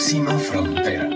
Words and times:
Próxima 0.00 0.38
Frontera. 0.38 1.10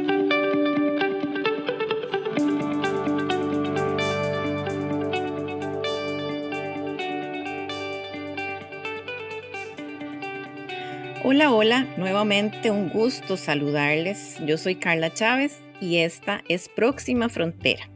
Hola, 11.25 11.51
hola, 11.51 11.95
nuevamente 11.97 12.71
un 12.71 12.91
gusto 12.91 13.39
saludarles. 13.39 14.37
Yo 14.45 14.59
soy 14.59 14.75
Carla 14.75 15.15
Chávez 15.15 15.61
y 15.81 16.01
esta 16.01 16.45
es 16.51 16.69
Próxima 16.69 17.31
Frontera. 17.31 17.89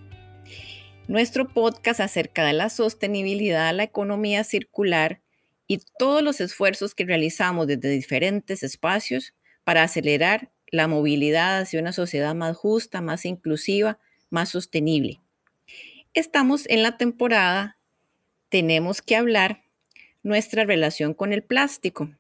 Nuestro 1.06 1.48
podcast 1.48 2.00
acerca 2.00 2.46
de 2.46 2.54
la 2.54 2.70
sostenibilidad, 2.70 3.74
la 3.74 3.82
economía 3.82 4.42
circular 4.42 5.20
y 5.66 5.82
todos 5.98 6.22
los 6.22 6.40
esfuerzos 6.40 6.94
que 6.94 7.04
realizamos 7.04 7.66
desde 7.66 7.90
diferentes 7.90 8.62
espacios 8.62 9.34
para 9.64 9.82
acelerar 9.82 10.50
la 10.70 10.88
movilidad 10.88 11.60
hacia 11.60 11.80
una 11.80 11.92
sociedad 11.92 12.34
más 12.34 12.56
justa, 12.56 13.00
más 13.00 13.24
inclusiva, 13.24 13.98
más 14.30 14.50
sostenible. 14.50 15.20
Estamos 16.14 16.64
en 16.68 16.82
la 16.82 16.96
temporada, 16.96 17.78
tenemos 18.48 19.02
que 19.02 19.16
hablar 19.16 19.62
nuestra 20.22 20.64
relación 20.64 21.14
con 21.14 21.32
el 21.32 21.42
plástico. 21.42 22.10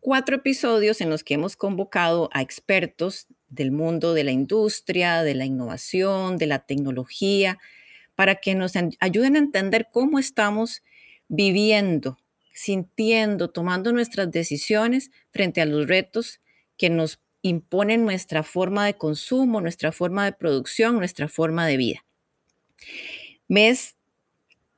Cuatro 0.00 0.36
episodios 0.36 1.00
en 1.00 1.10
los 1.10 1.24
que 1.24 1.34
hemos 1.34 1.56
convocado 1.56 2.30
a 2.32 2.42
expertos 2.42 3.26
del 3.48 3.72
mundo 3.72 4.14
de 4.14 4.24
la 4.24 4.32
industria, 4.32 5.22
de 5.22 5.34
la 5.34 5.44
innovación, 5.44 6.38
de 6.38 6.46
la 6.46 6.60
tecnología, 6.60 7.58
para 8.14 8.36
que 8.36 8.54
nos 8.54 8.74
ayuden 9.00 9.36
a 9.36 9.38
entender 9.38 9.88
cómo 9.92 10.18
estamos 10.18 10.82
viviendo 11.28 12.18
sintiendo, 12.58 13.50
tomando 13.50 13.92
nuestras 13.92 14.32
decisiones 14.32 15.12
frente 15.30 15.60
a 15.60 15.64
los 15.64 15.86
retos 15.86 16.40
que 16.76 16.90
nos 16.90 17.20
imponen 17.42 18.04
nuestra 18.04 18.42
forma 18.42 18.86
de 18.86 18.94
consumo, 18.94 19.60
nuestra 19.60 19.92
forma 19.92 20.24
de 20.24 20.32
producción, 20.32 20.96
nuestra 20.96 21.28
forma 21.28 21.66
de 21.66 21.76
vida. 21.76 22.04
Me 23.48 23.68
es 23.68 23.96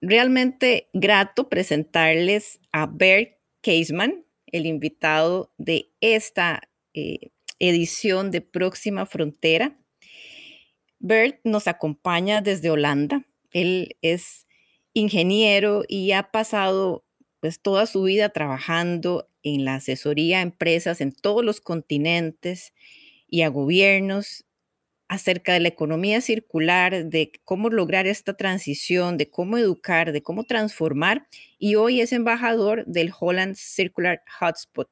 realmente 0.00 0.88
grato 0.92 1.48
presentarles 1.48 2.60
a 2.72 2.86
Bert 2.86 3.36
Caseman, 3.62 4.24
el 4.46 4.66
invitado 4.66 5.52
de 5.58 5.90
esta 6.00 6.68
eh, 6.94 7.30
edición 7.58 8.30
de 8.30 8.40
Próxima 8.40 9.06
Frontera. 9.06 9.76
Bert 10.98 11.40
nos 11.44 11.66
acompaña 11.66 12.40
desde 12.40 12.70
Holanda. 12.70 13.24
Él 13.52 13.96
es 14.02 14.46
ingeniero 14.92 15.84
y 15.88 16.12
ha 16.12 16.30
pasado 16.30 17.04
pues 17.40 17.60
toda 17.60 17.86
su 17.86 18.02
vida 18.02 18.28
trabajando 18.30 19.29
en 19.42 19.64
la 19.64 19.76
asesoría 19.76 20.38
a 20.38 20.42
empresas 20.42 21.00
en 21.00 21.12
todos 21.12 21.44
los 21.44 21.60
continentes 21.60 22.72
y 23.28 23.42
a 23.42 23.48
gobiernos 23.48 24.44
acerca 25.08 25.52
de 25.54 25.60
la 25.60 25.68
economía 25.68 26.20
circular, 26.20 27.06
de 27.06 27.32
cómo 27.44 27.68
lograr 27.68 28.06
esta 28.06 28.36
transición, 28.36 29.16
de 29.16 29.28
cómo 29.28 29.58
educar, 29.58 30.12
de 30.12 30.22
cómo 30.22 30.44
transformar. 30.44 31.26
Y 31.58 31.74
hoy 31.74 32.00
es 32.00 32.12
embajador 32.12 32.86
del 32.86 33.10
Holland 33.18 33.56
Circular 33.56 34.22
Hotspot, 34.38 34.88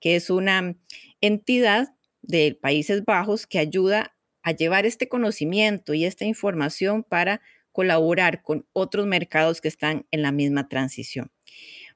que 0.00 0.16
es 0.16 0.28
una 0.28 0.76
entidad 1.22 1.94
de 2.20 2.58
Países 2.60 3.06
Bajos 3.06 3.46
que 3.46 3.58
ayuda 3.58 4.14
a 4.42 4.52
llevar 4.52 4.84
este 4.84 5.08
conocimiento 5.08 5.94
y 5.94 6.04
esta 6.04 6.26
información 6.26 7.02
para 7.02 7.40
colaborar 7.72 8.42
con 8.42 8.66
otros 8.74 9.06
mercados 9.06 9.62
que 9.62 9.68
están 9.68 10.06
en 10.10 10.20
la 10.20 10.32
misma 10.32 10.68
transición. 10.68 11.30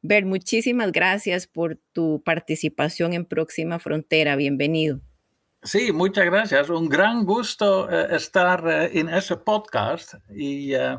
Ver, 0.04 0.26
muchísimas 0.26 0.90
gracias 0.90 1.46
por 1.46 1.78
tu 1.92 2.24
participación 2.24 3.12
en 3.12 3.24
Próxima 3.24 3.78
Frontera. 3.78 4.34
Bienvenido. 4.34 5.00
Sí, 5.62 5.92
muchas 5.92 6.24
gracias. 6.24 6.70
Un 6.70 6.88
gran 6.88 7.24
gusto 7.24 7.88
eh, 7.88 8.16
estar 8.16 8.66
eh, 8.66 8.98
en 8.98 9.08
ese 9.08 9.36
podcast 9.36 10.14
y 10.34 10.74
eh, 10.74 10.98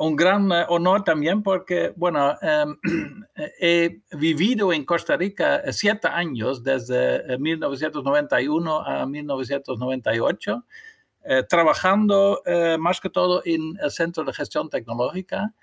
un 0.00 0.16
gran 0.16 0.52
honor 0.68 1.02
también 1.02 1.42
porque, 1.42 1.94
bueno, 1.96 2.36
em, 2.42 2.76
he 3.58 4.02
vivido 4.18 4.70
en 4.74 4.84
Costa 4.84 5.16
Rica 5.16 5.62
siete 5.72 6.08
años, 6.08 6.62
desde 6.62 7.38
1991 7.38 8.80
a 8.86 9.06
1998, 9.06 10.66
trabajando 11.48 12.42
más 12.78 13.00
que 13.00 13.08
todo 13.08 13.40
en 13.46 13.78
el 13.82 13.90
Centro 13.90 14.24
de 14.24 14.34
Gestión 14.34 14.68
Tecnológica 14.68 15.54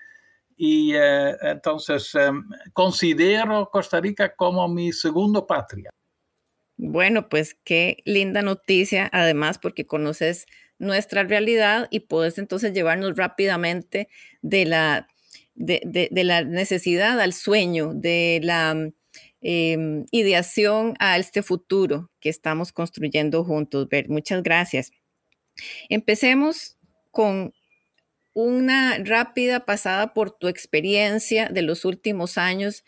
y 0.64 0.94
eh, 0.94 1.36
entonces 1.42 2.14
em, 2.14 2.44
considero 2.72 3.68
Costa 3.72 4.00
Rica 4.00 4.32
como 4.36 4.68
mi 4.68 4.92
segundo 4.92 5.44
patria. 5.44 5.90
Bueno, 6.76 7.28
pues 7.28 7.56
qué 7.64 7.96
linda 8.04 8.42
noticia, 8.42 9.10
además 9.12 9.58
porque 9.58 9.88
conoces 9.88 10.46
nuestra 10.78 11.24
realidad 11.24 11.88
y 11.90 12.00
puedes 12.00 12.38
entonces 12.38 12.72
llevarnos 12.72 13.16
rápidamente 13.16 14.08
de 14.40 14.64
la, 14.64 15.08
de, 15.56 16.08
la 16.12 16.44
necesidad 16.44 17.18
al 17.18 17.32
sueño, 17.32 17.92
de 17.92 18.38
la 18.44 18.88
em, 19.40 20.06
ideación 20.12 20.94
a 21.00 21.18
este 21.18 21.42
futuro 21.42 22.12
que 22.20 22.28
estamos 22.28 22.70
construyendo 22.70 23.42
juntos. 23.42 23.88
Muchas 24.06 24.44
gracias. 24.44 24.92
Empecemos 25.88 26.78
con 27.10 27.52
una 28.34 28.98
rápida 28.98 29.64
pasada 29.64 30.14
por 30.14 30.30
tu 30.30 30.48
experiencia 30.48 31.48
de 31.48 31.62
los 31.62 31.84
últimos 31.84 32.38
años 32.38 32.84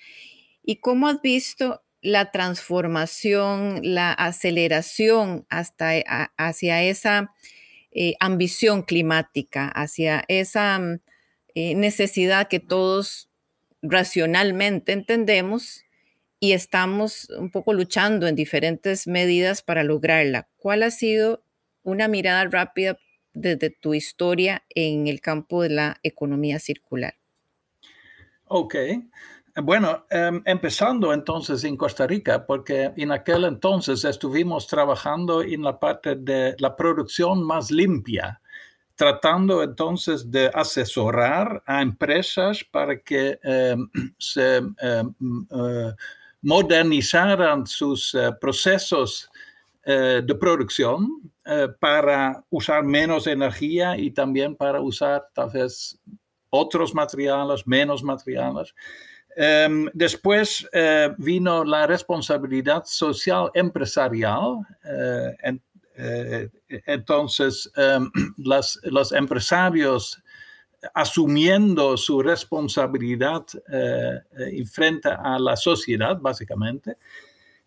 y 0.62 0.77
cómo 0.77 1.09
has 1.09 1.21
visto 1.22 1.82
la 2.00 2.31
transformación, 2.31 3.81
la 3.83 4.12
aceleración 4.12 5.47
hasta 5.49 5.93
hacia 6.37 6.83
esa 6.83 7.34
eh, 7.93 8.15
ambición 8.21 8.83
climática, 8.83 9.69
hacia 9.69 10.25
esa 10.28 10.78
mm, 10.78 11.00
eh, 11.54 11.75
necesidad 11.75 12.49
que 12.49 12.60
todos 12.60 13.31
racionalmente 13.83 14.93
entendemos 14.93 15.84
y 16.41 16.53
estamos 16.53 17.31
un 17.31 17.50
poco 17.50 17.72
luchando 17.72 18.27
en 18.27 18.34
diferentes 18.34 19.06
medidas 19.06 19.62
para 19.62 19.84
lograrla. 19.84 20.49
¿Cuál 20.56 20.83
ha 20.83 20.91
sido 20.91 21.43
una 21.83 22.09
mirada 22.09 22.44
rápida 22.47 22.99
desde 23.34 23.71
tu 23.71 23.95
historia 23.95 24.65
en 24.71 25.09
el 25.09 25.21
campo 25.21 25.62
de 25.62 25.71
la 25.71 25.97
economía 26.03 26.59
circular. 26.59 27.15
Ok. 28.47 28.77
Bueno, 29.62 30.05
em, 30.11 30.43
empezando 30.47 31.12
entonces 31.12 31.62
en 31.62 31.77
Costa 31.77 32.06
Rica, 32.06 32.45
porque 32.45 32.93
en 32.97 33.12
aquel 33.12 33.45
entonces 33.45 34.05
estuvimos 34.05 34.67
trabajando 34.67 35.43
en 35.43 35.62
la 35.62 35.78
parte 35.78 36.17
de 36.17 36.56
la 36.59 36.75
producción 36.75 37.43
más 37.45 37.71
limpia, 37.71 38.41
tratando 38.97 39.62
entonces 39.62 40.28
de 40.28 40.51
asesorar 40.53 41.62
a 41.66 41.83
empresas 41.83 42.65
para 42.65 43.01
que 43.01 43.39
em, 43.45 43.89
se 44.19 44.56
em, 44.56 45.15
eh, 45.51 45.93
modernizaran 46.43 47.66
sus 47.66 48.15
eh, 48.15 48.33
procesos 48.41 49.31
eh, 49.87 50.22
de 50.25 50.34
producción 50.34 51.31
eh, 51.45 51.69
para 51.78 52.43
usar 52.49 52.83
menos 52.84 53.27
energía 53.27 53.99
y 53.99 54.11
también 54.11 54.56
para 54.56 54.81
usar 54.81 55.27
tal 55.34 55.50
vez 55.50 56.00
otros 56.49 56.95
materiales, 56.95 57.67
menos 57.67 58.03
materiales. 58.03 58.75
Em, 59.37 59.91
después 59.93 60.67
eh, 60.72 61.11
vino 61.19 61.65
la 61.65 61.87
responsabilidad 61.87 62.84
social 62.87 63.50
empresarial. 63.53 64.61
entonces, 66.87 67.71
em, 67.77 68.11
los 68.39 69.12
empresarios 69.12 70.19
asumiendo 70.95 71.99
su 71.99 72.22
responsabilidad 72.22 73.45
frente 74.72 75.11
a 75.11 75.39
la 75.39 75.56
sociedad, 75.56 76.16
básicamente. 76.19 76.97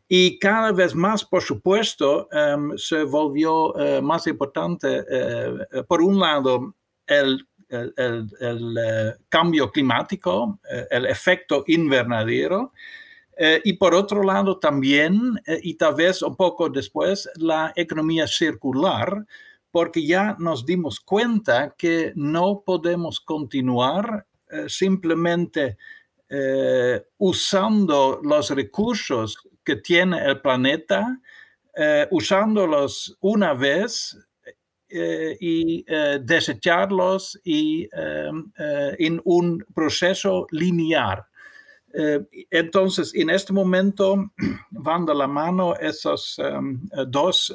Y 0.10 0.40
cada 0.40 0.72
vez 0.72 0.96
más, 0.96 1.26
por 1.26 1.44
supuesto, 1.44 2.30
em, 2.32 2.78
se 2.78 3.04
volvió 3.04 3.78
eh, 3.78 4.02
más 4.02 4.26
importante, 4.28 5.04
eh, 5.10 5.84
por 5.88 6.02
un 6.02 6.18
lado, 6.20 6.76
el, 7.06 7.46
eh, 7.70 9.14
cambio 9.28 9.70
climático, 9.70 10.60
el 10.90 11.06
efecto 11.06 11.66
invernadero, 11.68 12.72
y 13.64 13.74
por 13.74 13.94
otro 13.94 14.24
lado 14.24 14.58
también, 14.58 15.40
y 15.62 15.76
tal 15.76 15.94
vez 15.94 16.24
un 16.24 16.36
poco 16.36 16.70
después, 16.70 17.30
la 17.36 17.72
economía 17.76 18.26
circular, 18.26 19.26
porque 19.70 20.04
ya 20.04 20.36
nos 20.40 20.66
dimos 20.66 21.00
cuenta 21.00 21.76
que 21.78 22.14
no 22.16 22.64
podemos 22.66 23.20
continuar 23.20 24.26
simplemente 24.68 25.78
usando 27.18 28.20
los 28.24 28.50
recursos 28.50 29.38
que 29.68 29.76
tiene 29.76 30.24
el 30.26 30.40
planeta, 30.40 31.20
eh, 31.76 32.08
usándolos 32.12 33.18
una 33.20 33.54
vez 33.54 34.18
eh, 34.88 35.36
y 35.42 35.84
eh, 35.86 36.20
desecharlos 36.24 37.38
y, 37.44 37.90
en 37.92 39.22
un 39.26 39.66
proceso 39.76 40.48
lineal. 40.52 41.26
entonces, 42.50 43.14
en 43.14 43.30
este 43.30 43.52
momento 43.52 44.32
van 44.72 45.06
de 45.06 45.14
la 45.14 45.28
mano 45.28 45.76
esos 45.76 46.40
em, 46.40 46.80
dos 47.08 47.54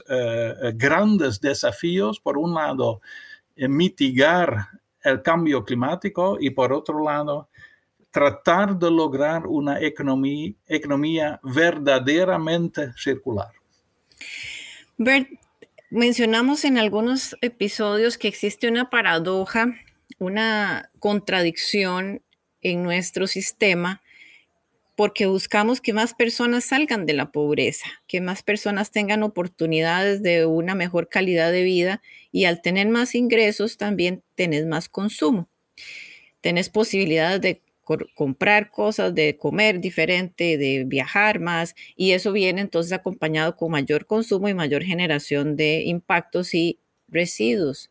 grandes 0.75 1.41
desafíos. 1.41 2.21
Por 2.21 2.37
un 2.37 2.53
lado, 2.53 3.01
mitigar 3.57 4.69
el 5.03 5.23
cambio 5.23 5.65
climático 5.65 6.37
y 6.39 6.51
por 6.51 6.75
otro 6.75 7.03
lado, 7.03 7.49
tratar 8.13 8.79
de 8.79 8.91
lograr 8.91 9.47
una 9.47 9.81
economía, 9.81 10.53
economía 10.69 11.41
verdaderamente 11.43 12.93
circular. 12.97 13.51
Mencionamos 15.91 16.65
en 16.65 16.79
algunos 16.79 17.37
episodios 17.41 18.17
que 18.17 18.29
existe 18.29 18.69
una 18.69 18.91
paradoja, 18.91 19.75
una 20.19 20.91
contradicción 21.01 22.23
en 22.61 22.83
nuestro 22.83 23.27
sistema 23.27 24.03
porque 24.95 25.27
buscamos 25.27 25.81
que 25.81 25.93
más 25.93 26.15
personas 26.15 26.65
salgan 26.65 27.07
de 27.07 27.15
la 27.15 27.33
pobreza, 27.33 27.87
que 28.07 28.21
más 28.21 28.43
personas 28.43 28.91
tengan 28.91 29.23
oportunidades 29.23 30.23
de 30.23 30.47
una 30.47 30.75
mejor 30.75 31.09
calidad 31.09 31.51
de 31.51 31.63
vida 31.63 32.03
y 32.31 32.45
al 32.45 32.61
tener 32.63 32.89
más 32.89 33.15
ingresos 33.15 33.79
también 33.79 34.23
tenés 34.35 34.67
más 34.67 34.89
consumo. 34.89 35.49
Tenés 36.41 36.69
posibilidades 36.69 37.41
de 37.41 37.61
comprar 38.15 38.71
cosas, 38.71 39.15
de 39.15 39.37
comer 39.37 39.81
diferente, 39.81 40.57
de 40.57 40.85
viajar 40.87 41.41
más, 41.41 41.75
y 41.97 42.13
eso 42.13 42.33
viene 42.33 42.61
entonces 42.61 42.93
acompañado 42.93 43.57
con 43.57 43.71
mayor 43.71 44.07
consumo 44.07 44.49
y 44.49 44.55
mayor 44.55 44.85
generación 44.85 45.57
de 45.57 45.83
impactos 45.83 46.55
y 46.55 46.79
residuos. 47.09 47.91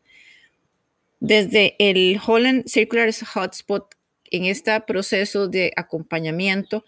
Desde 1.20 1.76
el 1.78 2.18
Holland 2.26 2.66
Circular 2.66 3.10
Hotspot, 3.12 3.94
en 4.30 4.46
este 4.46 4.80
proceso 4.80 5.46
de 5.46 5.72
acompañamiento, 5.76 6.84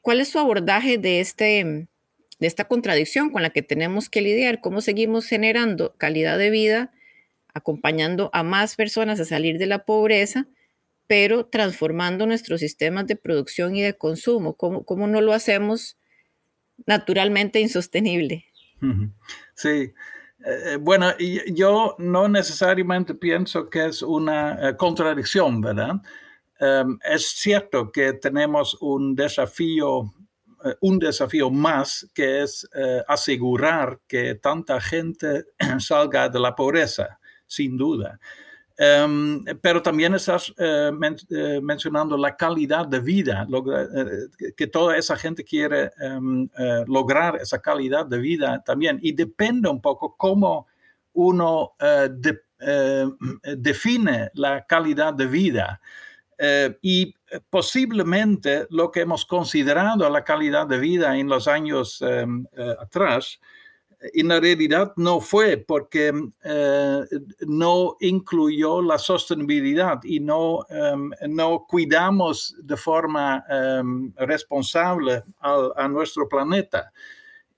¿cuál 0.00 0.20
es 0.20 0.28
su 0.28 0.38
abordaje 0.38 0.96
de, 0.96 1.20
este, 1.20 1.88
de 2.38 2.46
esta 2.46 2.64
contradicción 2.66 3.30
con 3.30 3.42
la 3.42 3.50
que 3.50 3.62
tenemos 3.62 4.08
que 4.08 4.22
lidiar? 4.22 4.60
¿Cómo 4.60 4.80
seguimos 4.80 5.26
generando 5.26 5.94
calidad 5.98 6.38
de 6.38 6.50
vida, 6.50 6.92
acompañando 7.52 8.30
a 8.32 8.44
más 8.44 8.76
personas 8.76 9.18
a 9.18 9.24
salir 9.24 9.58
de 9.58 9.66
la 9.66 9.84
pobreza? 9.84 10.46
Pero 11.06 11.46
transformando 11.46 12.26
nuestros 12.26 12.60
sistemas 12.60 13.06
de 13.06 13.16
producción 13.16 13.76
y 13.76 13.82
de 13.82 13.96
consumo. 13.96 14.56
¿Cómo, 14.56 14.84
cómo 14.84 15.06
no 15.06 15.20
lo 15.20 15.32
hacemos 15.32 15.98
naturalmente 16.86 17.60
insostenible? 17.60 18.44
Sí. 19.54 19.92
Eh, 20.44 20.74
eh, 20.74 20.76
bueno, 20.76 21.12
yo 21.52 21.96
no 21.98 22.28
necesariamente 22.28 23.14
pienso 23.14 23.68
que 23.70 23.86
es 23.86 24.02
una 24.02 24.68
eh, 24.68 24.76
contradicción, 24.76 25.60
¿verdad? 25.60 25.94
Em, 26.60 26.98
es 27.04 27.30
cierto 27.30 27.90
que 27.90 28.12
tenemos 28.14 28.76
un 28.80 29.14
desafío, 29.14 30.12
un 30.80 30.98
desafío 30.98 31.50
más, 31.50 32.08
que 32.14 32.42
es 32.42 32.68
asegurar 33.06 34.00
que 34.08 34.34
tanta 34.36 34.80
gente 34.80 35.44
salga 35.78 36.28
de 36.28 36.40
la 36.40 36.54
pobreza, 36.54 37.18
sin 37.46 37.76
duda. 37.76 38.18
Em, 38.78 39.42
pero 39.62 39.80
también 39.80 40.14
estás 40.14 40.52
eh, 40.58 40.90
eh, 41.30 41.60
mencionando 41.62 42.14
la 42.18 42.36
calidad 42.36 42.86
de 42.86 43.00
vida, 43.00 43.46
eh, 43.50 44.52
que 44.54 44.66
toda 44.66 44.98
esa 44.98 45.16
gente 45.16 45.42
quiere 45.44 45.92
em, 45.98 46.46
lograr 46.86 47.36
esa 47.36 47.60
calidad 47.60 48.04
de 48.04 48.18
vida 48.18 48.62
también. 48.64 48.98
Y 49.02 49.12
depende 49.12 49.70
un 49.70 49.80
poco 49.80 50.14
cómo 50.16 50.66
uno 51.14 51.72
define 53.56 54.30
la 54.34 54.66
calidad 54.66 55.14
de 55.14 55.26
vida. 55.26 55.80
y 56.82 57.14
posiblemente 57.48 58.66
lo 58.70 58.90
que 58.90 59.00
hemos 59.00 59.24
considerado 59.24 60.08
la 60.10 60.22
calidad 60.22 60.66
de 60.66 60.78
vida 60.78 61.16
en 61.16 61.28
los 61.28 61.48
años 61.48 62.02
em, 62.02 62.46
atrás 62.78 63.40
en 64.00 64.28
la 64.28 64.40
realidad 64.40 64.92
no 64.96 65.20
fue 65.20 65.56
porque 65.56 66.12
eh, 66.44 67.00
no 67.46 67.96
incluyó 68.00 68.82
la 68.82 68.98
sostenibilidad 68.98 70.00
y 70.04 70.20
no, 70.20 70.66
em, 70.68 71.10
no 71.28 71.66
cuidamos 71.66 72.54
de 72.62 72.76
forma 72.76 73.44
em, 73.48 74.12
responsable 74.16 75.22
a, 75.40 75.88
nuestro 75.88 76.28
planeta. 76.28 76.92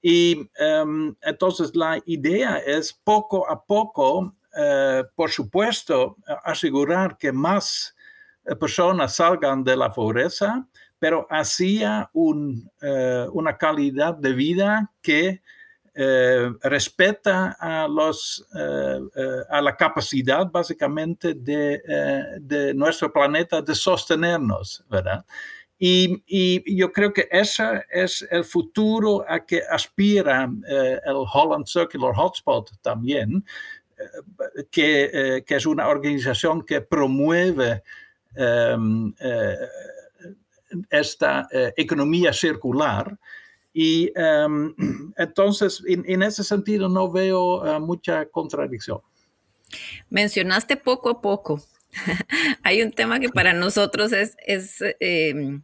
Y 0.01 0.49
em, 0.59 1.15
entonces 1.23 1.75
la 1.75 2.01
idea 2.07 2.59
es 2.59 2.93
poco 2.93 3.49
a 3.51 3.65
poco, 3.65 4.35
eh, 4.57 5.05
por 5.15 5.31
supuesto, 5.31 6.17
asegurar 6.45 7.19
que 7.19 7.33
más 7.33 7.97
eh, 8.45 8.55
personas 8.55 9.17
salgan 9.17 9.65
de 9.65 9.77
la 9.77 9.93
pobreza, 9.93 10.67
pero 11.01 11.29
hacia 11.31 12.11
un, 12.13 12.69
una 13.33 13.57
calidad 13.57 14.15
de 14.17 14.33
vida 14.33 14.91
que 15.01 15.43
eh, 16.01 16.53
respeta 16.63 17.57
a, 17.59 17.89
los, 17.89 18.47
eh, 18.55 19.01
eh, 19.17 19.43
a 19.51 19.61
la 19.61 19.77
capacidad 19.77 20.49
básicamente 20.49 21.35
de, 21.35 21.83
de, 22.41 22.73
nuestro 22.73 23.13
planeta 23.13 23.61
de 23.63 23.75
sostenernos, 23.75 24.85
¿verdad? 24.89 25.27
Y, 25.77 26.23
y, 26.25 26.77
yo 26.77 26.93
creo 26.93 27.13
que 27.13 27.27
ese 27.33 27.85
es 27.91 28.25
el 28.31 28.45
futuro 28.45 29.25
a 29.29 29.45
que 29.45 29.61
aspira 29.69 30.49
el 30.69 31.17
Holland 31.33 31.67
Circular 31.67 32.15
Hotspot 32.15 32.81
también, 32.81 33.45
que, 34.71 35.43
que, 35.45 35.57
es 35.57 35.67
una 35.67 35.89
organización 35.89 36.65
que 36.65 36.81
promueve 36.81 37.83
esta 40.91 41.49
economía 41.77 42.33
circular 42.33 43.19
y 43.81 44.11
em, 44.17 44.75
entonces, 45.17 45.81
en, 45.87 46.21
ese 46.25 46.43
sentido, 46.43 46.89
no 46.89 47.13
veo 47.13 47.65
eh, 47.65 47.79
mucha 47.79 48.27
contradicción. 48.27 48.99
Mencionaste 50.11 50.77
poco 50.77 51.11
a 51.11 51.21
poco. 51.21 51.63
Hay 52.65 52.83
un 52.83 52.91
tema 52.91 53.21
que 53.21 53.29
para 53.29 53.53
nosotros 53.53 54.11
es, 54.11 54.37
es 54.45 54.83
em, 54.99 55.63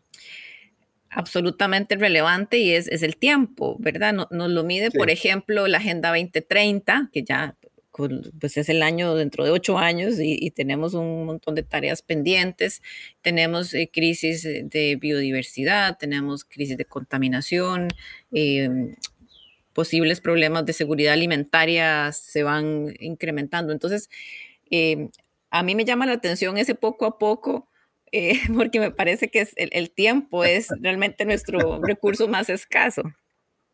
absolutamente 1.11 1.97
relevante 1.97 2.59
y 2.59 2.75
es, 2.75 2.87
es, 2.87 3.03
el 3.03 3.17
tiempo, 3.17 3.75
¿verdad? 3.81 4.13
Nos, 4.13 4.29
lo 4.31 4.63
mide, 4.63 4.93
por 4.93 5.11
ejemplo, 5.11 5.67
la 5.67 5.79
Agenda 5.79 6.11
2030, 6.11 7.11
que 7.13 7.25
ya 7.25 7.57
pues 8.41 8.57
es 8.57 8.69
el 8.69 8.83
año 8.83 9.15
dentro 9.15 9.45
de 9.45 9.51
ocho 9.51 9.79
años 9.79 10.17
y, 10.19 10.51
tenemos 10.51 10.95
un 10.95 11.27
montón 11.27 11.55
de 11.55 11.63
tareas 11.63 12.03
pendientes, 12.03 12.83
tenemos 13.23 13.73
eh, 13.75 13.91
crisis 13.93 14.43
de 14.43 14.97
biodiversidad, 15.01 15.97
tenemos 15.99 16.45
crisis 16.45 16.77
de 16.77 16.85
contaminación, 16.85 17.93
em, 18.33 18.97
posibles 19.73 20.21
problemas 20.21 20.67
de 20.67 20.73
seguridad 20.73 21.13
alimentaria 21.13 22.13
se 22.13 22.43
van 22.43 22.95
incrementando. 23.01 23.73
Entonces, 23.73 24.09
em, 24.71 25.11
a 25.51 25.63
mí 25.63 25.75
me 25.75 25.85
llama 25.85 26.07
la 26.07 26.15
atención 26.15 26.59
ese 26.59 26.75
poco 26.75 27.07
a 27.07 27.19
poco, 27.19 27.69
eh, 28.13 28.33
porque 28.57 28.81
me 28.81 28.91
parece 28.91 29.29
que 29.29 29.47
el 29.57 29.91
tiempo 29.91 30.45
es 30.45 30.69
realmente 30.81 31.25
nuestro 31.25 31.81
recurso 31.83 32.29
más 32.29 32.49
escaso. 32.51 33.03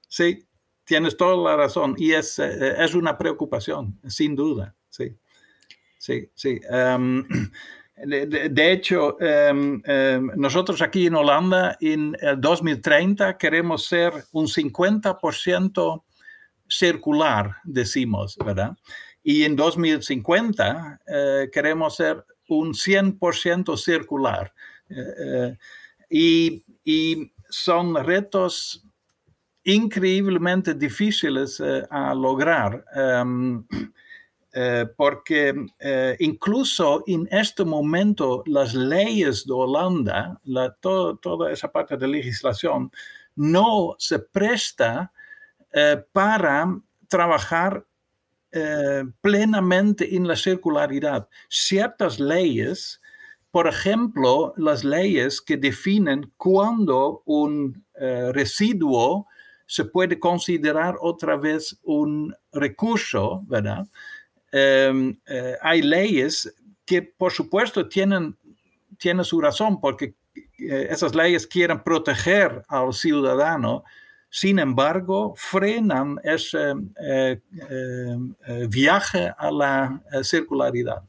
Sí, 0.08 0.44
tienes 0.90 1.16
toda 1.16 1.36
la 1.36 1.56
razón 1.56 1.94
y 1.96 2.10
es, 2.10 2.40
eh, 2.40 2.74
es 2.76 2.96
una 2.96 3.16
preocupación, 3.16 3.96
sin 4.08 4.34
duda, 4.34 4.74
sí. 4.88 5.16
Sí, 5.96 6.28
sí. 6.34 6.60
Em, 6.68 7.24
de, 8.04 8.72
hecho, 8.72 9.16
em, 9.20 9.80
em, 9.84 10.32
nosotros 10.34 10.82
aquí 10.82 11.06
en 11.06 11.14
Holanda 11.14 11.76
en 11.80 12.16
el 12.20 12.40
2030 12.40 13.38
queremos 13.38 13.86
ser 13.86 14.12
un 14.32 14.48
50% 14.48 16.02
circular, 16.68 17.54
decimos, 17.62 18.36
¿verdad? 18.44 18.76
Y 19.22 19.44
en 19.44 19.54
2050 19.54 21.02
eh, 21.06 21.50
queremos 21.52 21.94
ser 21.94 22.24
un 22.48 22.74
100% 22.74 23.76
circular. 23.76 24.52
Eh, 24.88 25.56
y, 26.10 26.64
y, 26.82 27.32
son 27.48 27.96
retos 27.96 28.84
increíblemente 29.74 30.74
difíciles 30.74 31.60
eh, 31.60 31.86
a 31.90 32.14
lograr. 32.14 32.84
Em, 32.94 33.64
eh, 34.52 34.86
porque 34.96 35.54
eh, 35.78 36.16
incluso 36.18 37.04
en 37.06 37.28
este 37.30 37.64
momento 37.64 38.42
las 38.46 38.74
leyes 38.74 39.46
de 39.46 39.52
Holanda, 39.52 40.40
toda 40.80 41.52
esa 41.52 41.70
parte 41.70 41.96
de 41.96 42.08
legislación, 42.08 42.90
no 43.36 43.94
se 43.98 44.18
presta 44.18 45.12
para 46.12 46.76
trabajar 47.06 47.86
plenamente 49.20 50.16
en 50.16 50.26
la 50.26 50.34
circularidad. 50.34 51.28
Ciertas 51.48 52.18
leyes, 52.18 53.00
por 53.52 53.68
ejemplo, 53.68 54.52
las 54.56 54.82
leyes 54.82 55.40
que 55.40 55.56
definen 55.56 56.32
cuándo 56.36 57.22
un 57.24 57.84
residuo 57.94 59.28
se 59.70 59.84
puede 59.84 60.18
considerar 60.18 60.96
otra 61.00 61.36
vez 61.36 61.78
un 61.84 62.34
recurso, 62.52 63.44
¿verdad? 63.46 63.86
Em, 64.50 65.16
eh, 65.28 65.56
hay 65.62 65.80
leyes 65.82 66.52
que, 66.84 67.02
por 67.02 67.30
supuesto, 67.30 67.88
tienen, 67.88 68.36
tienen 68.98 69.24
su 69.24 69.40
razón, 69.40 69.80
porque 69.80 70.14
esas 70.58 71.14
leyes 71.14 71.46
quieren 71.46 71.84
proteger 71.84 72.64
al 72.66 72.92
ciudadano, 72.92 73.84
sin 74.28 74.58
embargo, 74.58 75.34
frenan 75.36 76.18
ese 76.24 76.74
viaje 78.68 79.32
a 79.38 79.50
la 79.52 80.02
circularidad. 80.24 81.04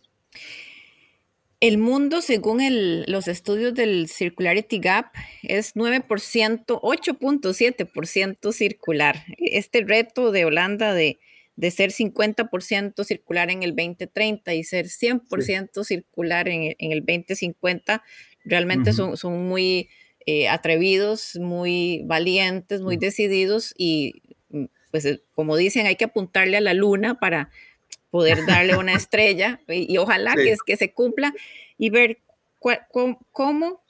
El 1.61 1.77
mundo, 1.77 2.21
según 2.23 2.59
los 3.05 3.27
estudios 3.27 3.75
del 3.75 4.09
Circularity 4.09 4.79
Gap, 4.79 5.11
es 5.43 5.75
9%, 5.75 6.65
8.7% 6.65 8.51
circular. 8.51 9.23
Este 9.37 9.83
reto 9.83 10.31
de 10.31 10.45
Holanda 10.45 10.95
de, 10.95 11.19
ser 11.69 11.91
50% 11.91 13.03
circular 13.03 13.51
en 13.51 13.61
el 13.61 13.75
2030 13.75 14.55
y 14.55 14.63
ser 14.63 14.87
100% 14.87 15.83
circular 15.83 16.47
en, 16.47 16.75
el 16.79 17.05
2050, 17.05 18.01
realmente 18.43 18.91
son, 18.91 19.15
son, 19.15 19.47
muy 19.47 19.87
eh, 20.25 20.49
atrevidos, 20.49 21.37
muy 21.39 22.01
valientes, 22.05 22.81
muy 22.81 22.97
decididos 22.97 23.75
y 23.77 24.23
mm, 24.49 24.65
pues 24.89 25.05
eh, 25.05 25.21
como 25.35 25.55
dicen, 25.57 25.85
hay 25.85 25.95
que 25.95 26.05
apuntarle 26.05 26.57
a 26.57 26.61
la 26.61 26.73
luna 26.73 27.19
para 27.19 27.51
poder 28.11 28.45
darle 28.45 28.77
una 28.77 28.93
estrella 28.93 29.59
y, 29.67 29.97
ojalá 29.97 30.35
que, 30.35 30.55
que 30.65 30.77
se 30.77 30.93
cumpla 30.93 31.33
y 31.77 31.89
ver 31.89 32.19
cómo, 33.31 33.81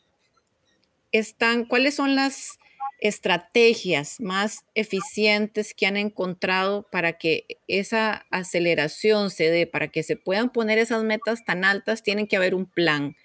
están, 1.12 1.66
cuáles 1.66 1.96
son 1.96 2.16
las 2.16 2.58
estrategias 3.02 4.22
más 4.22 4.64
eficientes 4.76 5.74
que 5.74 5.88
han 5.88 5.98
encontrado 5.98 6.88
para 6.92 7.18
que 7.18 7.46
esa 7.68 8.28
aceleración 8.30 9.32
se 9.32 9.50
dé, 9.50 9.68
para 9.68 9.88
que 9.88 10.04
se 10.04 10.16
puedan 10.16 10.52
poner 10.52 10.78
esas 10.78 11.04
metas 11.04 11.44
tan 11.44 11.66
altas, 11.66 12.04
tienen 12.04 12.28
que 12.28 12.38
haber 12.38 12.54
un 12.54 12.68
plan. 12.68 13.16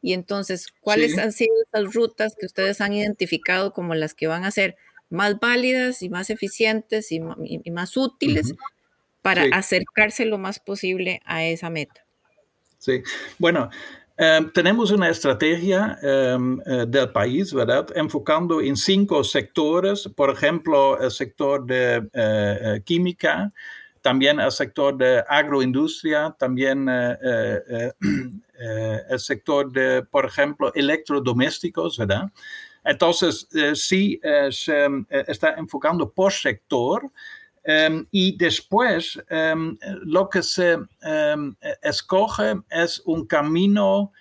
Y 0.00 0.12
entonces, 0.12 0.68
¿cuáles 0.80 1.18
han 1.18 1.32
sido 1.32 1.52
esas 1.66 1.92
rutas 1.94 2.36
que 2.38 2.46
ustedes 2.46 2.80
han 2.80 2.92
identificado 2.92 3.72
como 3.72 3.94
las 3.94 4.14
que 4.14 4.26
van 4.26 4.44
a 4.44 4.50
ser 4.50 4.76
más 5.10 5.38
válidas 5.40 6.02
y 6.02 6.08
más 6.08 6.30
eficientes 6.30 7.10
y, 7.10 7.20
más 7.20 7.96
útiles 7.96 8.54
para 9.24 9.44
acercarse 9.56 10.26
lo 10.26 10.36
más 10.36 10.60
posible 10.60 11.22
a 11.24 11.42
esa 11.44 11.70
meta. 11.70 12.04
Sí, 12.76 13.02
bueno, 13.38 13.70
em, 14.18 14.50
tenemos 14.52 14.90
una 14.90 15.08
estrategia 15.08 15.98
em, 16.02 16.60
eh, 16.66 16.84
del 16.86 17.10
país, 17.10 17.54
¿verdad? 17.54 17.86
Enfocando 17.94 18.60
en 18.60 18.76
cinco 18.76 19.24
sectores, 19.24 20.06
por 20.14 20.28
ejemplo, 20.28 21.00
el 21.00 21.10
sector 21.10 21.64
de 21.64 21.96
eh, 21.96 22.02
eh, 22.12 22.82
química, 22.84 23.50
también 24.02 24.40
el 24.40 24.52
sector 24.52 24.94
de 24.98 25.24
agroindustria, 25.26 26.36
también 26.38 26.86
el 26.90 27.94
sector 29.16 29.72
de, 29.72 30.02
por 30.02 30.26
ejemplo, 30.26 30.70
electrodomésticos, 30.74 31.96
¿verdad? 31.96 32.30
Entonces, 32.84 33.48
sí, 33.72 34.20
se 34.50 34.86
está 35.26 35.54
enfocando 35.54 36.10
por 36.10 36.30
sector. 36.30 37.10
Em, 37.64 38.06
y 38.10 38.36
después 38.36 39.18
em, 39.30 39.76
lo 40.02 40.28
que 40.28 40.42
se 40.42 40.78
em, 41.02 41.54
escoge 41.82 42.56
es 42.70 43.00
un 43.06 43.26
camino 43.26 44.12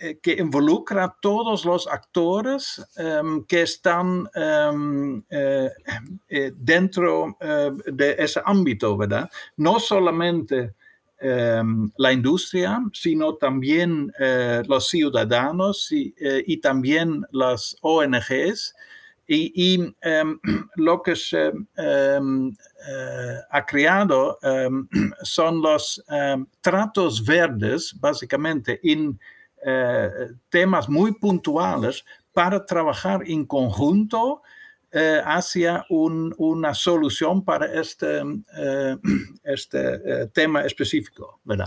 eh, 0.00 0.18
que 0.22 0.34
involucra 0.34 1.04
a 1.04 1.16
todos 1.20 1.64
los 1.64 1.88
actores 1.88 2.80
que 3.48 3.62
están 3.62 4.28
eh, 4.32 5.70
eh, 6.28 6.52
dentro 6.54 7.36
de 7.40 8.14
ese 8.16 8.40
ámbito, 8.44 8.96
¿verdad? 8.96 9.28
No 9.56 9.80
solamente 9.80 10.74
la 11.20 12.12
industria, 12.12 12.80
sino 12.92 13.34
también 13.34 14.12
los 14.68 14.88
ciudadanos 14.88 15.88
y 15.90 16.56
también 16.58 17.24
las 17.32 17.76
ONGs 17.80 18.76
y, 19.28 19.94
em, 20.00 20.40
lo 20.76 21.02
que 21.02 21.14
se 21.14 21.52
em, 21.76 22.48
eh, 22.48 23.38
ha 23.50 23.66
creado 23.66 24.38
em, 24.42 24.88
son 25.22 25.60
los 25.60 26.02
tratos 26.62 27.24
verdes, 27.24 27.94
básicamente, 28.00 28.80
en 28.82 29.18
eh, 29.64 30.10
temas 30.48 30.88
muy 30.88 31.12
puntuales 31.18 32.04
para 32.32 32.64
trabajar 32.64 33.22
en 33.26 33.44
conjunto 33.44 34.42
eh, 34.92 35.20
hacia 35.24 35.84
una 35.88 36.72
solución 36.72 37.44
para 37.44 37.66
este, 37.66 38.22
este 39.44 40.28
tema 40.28 40.62
específico, 40.62 41.40
¿verdad? 41.44 41.66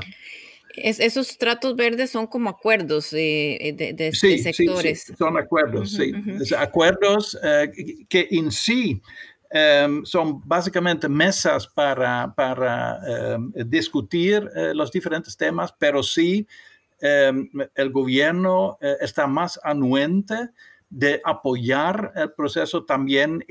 Esos 0.76 1.38
tratos 1.38 1.76
verdes 1.76 2.10
son 2.12 2.28
como 2.28 2.50
acuerdos 2.50 3.12
de, 3.12 3.94
de, 3.96 4.12
sectores. 4.14 5.04
Sí, 5.04 5.14
son 5.18 5.38
acuerdos, 5.38 5.92
sí. 5.94 6.12
Acuerdos 6.58 7.38
eh, 7.44 7.72
que 8.10 8.28
en 8.32 8.52
sí 8.52 9.02
em, 9.50 10.04
son 10.06 10.42
básicamente 10.48 11.08
mesas 11.10 11.68
para, 11.68 12.34
para 12.36 13.00
em, 13.08 13.52
discutir 13.68 14.50
eh, 14.56 14.74
los 14.74 14.92
diferentes 14.92 15.36
temas, 15.36 15.74
pero 15.78 16.04
sí 16.04 16.48
em, 17.00 17.50
el 17.76 17.92
gobierno 17.92 18.78
eh, 18.82 18.98
está 19.02 19.28
más 19.28 19.60
anuente 19.64 20.50
de 20.90 21.22
apoyar 21.24 22.12
el 22.18 22.34
proceso 22.34 22.84
también 22.84 23.42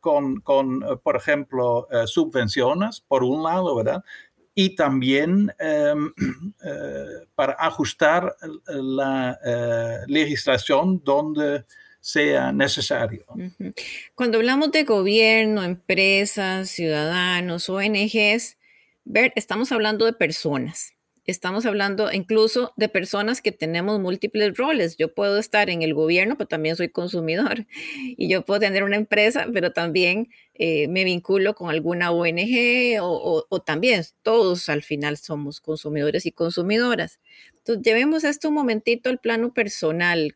con, 0.00 0.40
con, 0.40 0.80
por 1.04 1.14
ejemplo, 1.14 1.86
subvenciones, 2.06 3.00
por 3.00 3.22
un 3.22 3.44
lado, 3.44 3.76
¿verdad? 3.76 4.02
Y 4.60 4.74
también 4.74 5.54
em, 5.60 6.12
eh, 6.64 7.28
para 7.36 7.52
ajustar 7.60 8.34
la 8.66 9.38
eh, 9.46 9.98
legislación 10.08 11.00
donde 11.04 11.64
sea 12.00 12.50
necesario. 12.50 13.24
Cuando 14.16 14.38
hablamos 14.38 14.72
de 14.72 14.82
gobierno, 14.82 15.62
empresas, 15.62 16.70
ciudadanos, 16.70 17.68
ONGs, 17.68 18.56
estamos 19.36 19.70
hablando 19.70 20.06
de 20.06 20.12
personas. 20.12 20.92
Estamos 21.28 21.66
hablando 21.66 22.10
incluso 22.10 22.72
de 22.78 22.88
personas 22.88 23.42
que 23.42 23.52
tenemos 23.52 24.00
múltiples 24.00 24.56
roles. 24.56 24.96
Yo 24.96 25.12
puedo 25.12 25.36
estar 25.36 25.68
en 25.68 25.82
el 25.82 25.92
gobierno, 25.92 26.38
pero 26.38 26.48
también 26.48 26.74
soy 26.74 26.88
consumidor. 26.88 27.66
Y 28.16 28.30
yo 28.30 28.46
puedo 28.46 28.60
tener 28.60 28.82
una 28.82 28.96
empresa, 28.96 29.46
pero 29.52 29.74
también 29.74 30.30
eh, 30.54 30.88
me 30.88 31.04
vinculo 31.04 31.54
con 31.54 31.68
alguna 31.68 32.12
ONG 32.12 32.98
o, 33.02 33.60
también 33.60 34.04
todos 34.22 34.70
al 34.70 34.82
final 34.82 35.18
somos 35.18 35.60
consumidores 35.60 36.24
y 36.24 36.32
consumidoras. 36.32 37.20
Entonces, 37.58 37.84
llevemos 37.84 38.24
esto 38.24 38.48
un 38.48 38.54
momentito 38.54 39.10
al 39.10 39.18
plano 39.18 39.52
personal. 39.52 40.34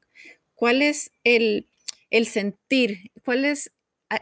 ¿Cuál 0.54 0.82
es 0.82 1.10
el, 1.24 1.68
el 2.10 2.26
sentir? 2.26 3.10
¿Cuál 3.24 3.46
es, 3.46 3.72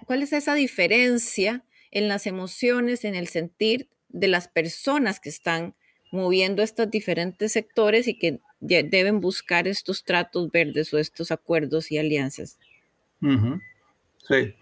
¿Cuál 0.07 0.23
es 0.23 0.33
esa 0.33 0.55
diferencia 0.55 1.65
en 1.91 2.07
las 2.07 2.29
emociones, 2.29 3.05
en 3.05 3.17
el 3.17 3.27
sentir 3.27 3.89
de 4.09 4.29
las 4.29 4.47
personas 4.47 5.19
que 5.19 5.31
están 5.31 5.75
moviendo 6.11 6.63
estos 6.63 6.91
diferentes 6.91 7.53
sectores 7.53 8.09
y 8.09 8.19
que 8.19 8.41
deben 8.61 9.21
buscar 9.21 9.69
estos 9.69 10.05
tratos 10.05 10.51
verdes 10.51 10.93
o 10.93 10.99
estos 10.99 11.31
acuerdos 11.31 11.91
y 11.91 11.99
alianzas. 11.99 12.59
Sí. 13.21 14.55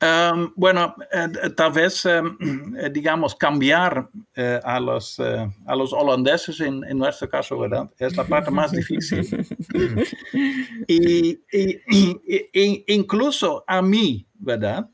Em, 0.00 0.52
bueno, 0.54 0.94
eh, 1.10 1.50
tal 1.56 1.72
vez, 1.72 2.04
em, 2.06 2.36
eh, 2.78 2.88
digamos, 2.88 3.34
cambiar 3.34 4.08
eh, 4.36 4.60
a, 4.62 4.78
los, 4.78 5.18
a 5.18 5.74
los 5.74 5.92
holandeses 5.92 6.60
en, 6.60 6.84
en, 6.84 6.98
nuestro 6.98 7.28
caso, 7.28 7.58
¿verdad? 7.58 7.90
Es 7.98 8.16
la 8.16 8.22
parte 8.22 8.52
más 8.52 8.70
difícil. 8.70 9.26
y, 10.86 11.40
y, 11.50 12.84
incluso 12.94 13.64
a 13.66 13.82
mí, 13.82 14.24
¿verdad? 14.34 14.88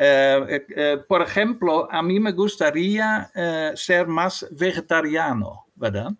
Eh, 0.00 0.46
eh, 0.48 0.66
eh, 0.76 0.98
por 1.08 1.22
ejemplo, 1.22 1.88
a 1.90 2.00
mí 2.02 2.20
me 2.20 2.30
gustaría 2.30 3.30
ser 3.74 4.06
más 4.06 4.46
vegetariano, 4.52 5.66
¿verdad? 5.74 6.12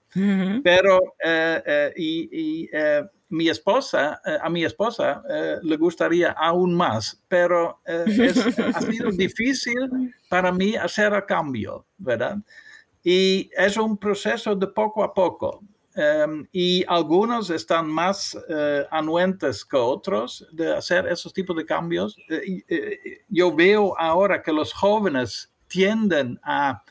Pero, 0.64 1.00
y, 1.96 2.68
mi 3.30 3.50
esposa, 3.50 4.20
a 4.42 4.48
mi 4.48 4.64
esposa 4.64 5.22
le 5.62 5.76
gustaría 5.76 6.32
aún 6.32 6.74
más, 6.74 7.22
pero 7.28 7.80
ha 7.86 8.80
sido 8.80 9.10
difícil 9.12 10.12
para 10.28 10.50
mí 10.50 10.74
hacer 10.74 11.12
el 11.12 11.24
cambio, 11.26 11.86
¿verdad? 11.98 12.38
Y 13.04 13.50
es 13.56 13.76
un 13.76 13.96
proceso 13.96 14.56
de 14.56 14.66
poco 14.66 15.04
a 15.04 15.14
poco. 15.14 15.62
Em, 16.00 16.46
y 16.52 16.84
algunos 16.86 17.50
están 17.50 17.88
más 17.90 18.38
eh, 18.48 18.86
anuentes 18.88 19.64
que 19.64 19.76
otros 19.76 20.46
de 20.52 20.72
hacer 20.72 21.08
esos 21.08 21.32
tipos 21.32 21.56
de 21.56 21.66
cambios. 21.66 22.16
Eh, 22.30 22.62
eh, 22.68 23.24
yo 23.28 23.52
veo 23.52 23.98
ahora 23.98 24.40
que 24.40 24.52
los 24.52 24.72
jóvenes 24.72 25.52
tienden 25.66 26.38
a 26.44 26.84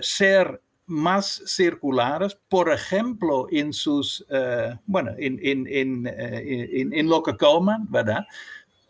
ser 0.00 0.62
más 0.86 1.42
circulares, 1.44 2.34
por 2.48 2.72
ejemplo, 2.72 3.46
en 3.50 3.74
sus, 3.74 4.24
bueno, 4.86 5.10
en, 5.18 5.38
en, 5.42 5.66
en, 5.68 6.94
en, 6.94 7.08
lo 7.10 7.22
que 7.22 7.36
coman, 7.36 7.86
¿verdad? 7.90 8.24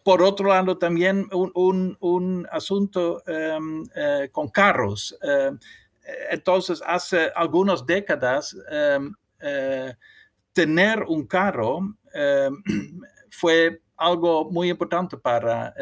Por 0.05 0.23
otro 0.23 0.51
lado, 0.51 0.79
también 0.79 1.29
un, 1.33 1.51
un, 1.57 1.97
un 1.99 2.47
asunto 2.53 3.25
em, 3.27 3.85
con 4.31 4.47
carros 4.51 5.19
entonces, 6.31 6.83
hace 6.87 7.31
algunas 7.35 7.85
décadas, 7.85 8.57
em, 8.71 9.13
eh, 9.41 9.95
tener 10.53 11.05
un 11.05 11.27
carro 11.27 11.81
fue 13.31 13.81
algo 13.97 14.51
muy 14.51 14.71
importante 14.71 15.17
para 15.17 15.73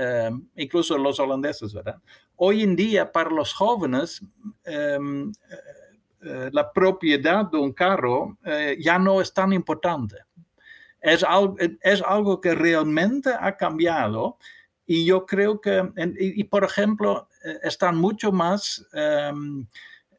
incluso 0.55 0.99
los 0.99 1.19
holandeses, 1.19 1.73
¿verdad? 1.73 1.97
Hoy 2.37 2.63
en 2.63 2.77
día, 2.77 3.11
para 3.11 3.31
los 3.31 3.55
jóvenes, 3.55 4.21
la 6.21 6.73
propiedad 6.73 7.47
de 7.47 7.59
un 7.59 7.73
carro 7.73 8.37
ya 8.79 8.99
no 8.99 9.21
es 9.23 9.33
tan 9.33 9.53
importante. 9.55 10.17
Es 11.01 11.23
algo, 11.23 11.57
es 11.81 12.03
algo 12.03 12.41
que 12.41 12.55
realmente 12.55 13.31
ha 13.39 13.57
cambiado 13.57 14.37
y 14.87 15.05
yo 15.05 15.27
creo 15.27 15.61
que, 15.61 15.83
y, 16.19 16.45
por 16.45 16.65
ejemplo, 16.65 17.29
eh, 17.45 17.59
están 17.65 17.97
mucho 17.97 18.31
más 18.31 18.87
em, 18.93 19.67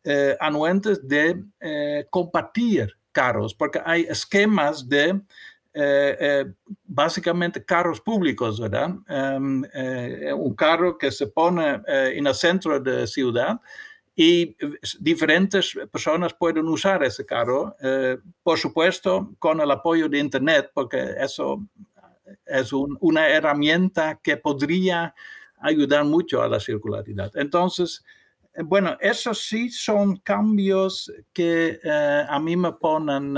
eh, 0.09 0.37
anuentes 0.39 1.05
de 1.05 1.43
eh, 1.59 2.05
compartir 2.09 2.95
carros, 3.11 3.53
porque 3.53 3.81
hay 3.83 4.03
esquemas 4.03 4.87
de 4.87 5.19
básicamente 6.85 7.63
carros 7.63 7.99
públicos, 8.01 8.59
¿verdad? 8.59 8.95
Em, 9.07 9.63
un 10.35 10.55
carro 10.55 10.97
que 10.97 11.11
se 11.11 11.27
pone 11.27 11.81
en 11.85 12.25
el 12.25 12.33
centro 12.33 12.79
de 12.79 13.01
la 13.01 13.05
ciudad 13.05 13.59
y 14.15 14.55
diferentes 14.99 15.77
personas 15.91 16.33
pueden 16.33 16.67
usar 16.67 17.03
ese 17.03 17.23
carro, 17.27 17.75
por 18.41 18.57
supuesto, 18.57 19.35
con 19.37 19.61
el 19.61 19.69
apoyo 19.69 20.09
de 20.09 20.17
Internet, 20.17 20.71
porque 20.73 21.13
eso 21.19 21.61
es 22.43 22.73
una 22.73 23.29
herramienta 23.29 24.19
que 24.23 24.37
podría 24.37 25.13
ayudar 25.59 26.05
mucho 26.05 26.41
a 26.41 26.47
la 26.47 26.59
circularidad. 26.59 27.31
Entonces, 27.35 28.03
eh, 28.03 28.16
bueno, 28.65 28.97
esos 28.99 29.43
sí 29.43 29.69
son 29.69 30.17
cambios 30.17 31.11
que 31.33 31.79
eh, 31.83 32.25
a 32.27 32.39
mí 32.39 32.55
me 32.55 32.71
ponen 32.73 33.35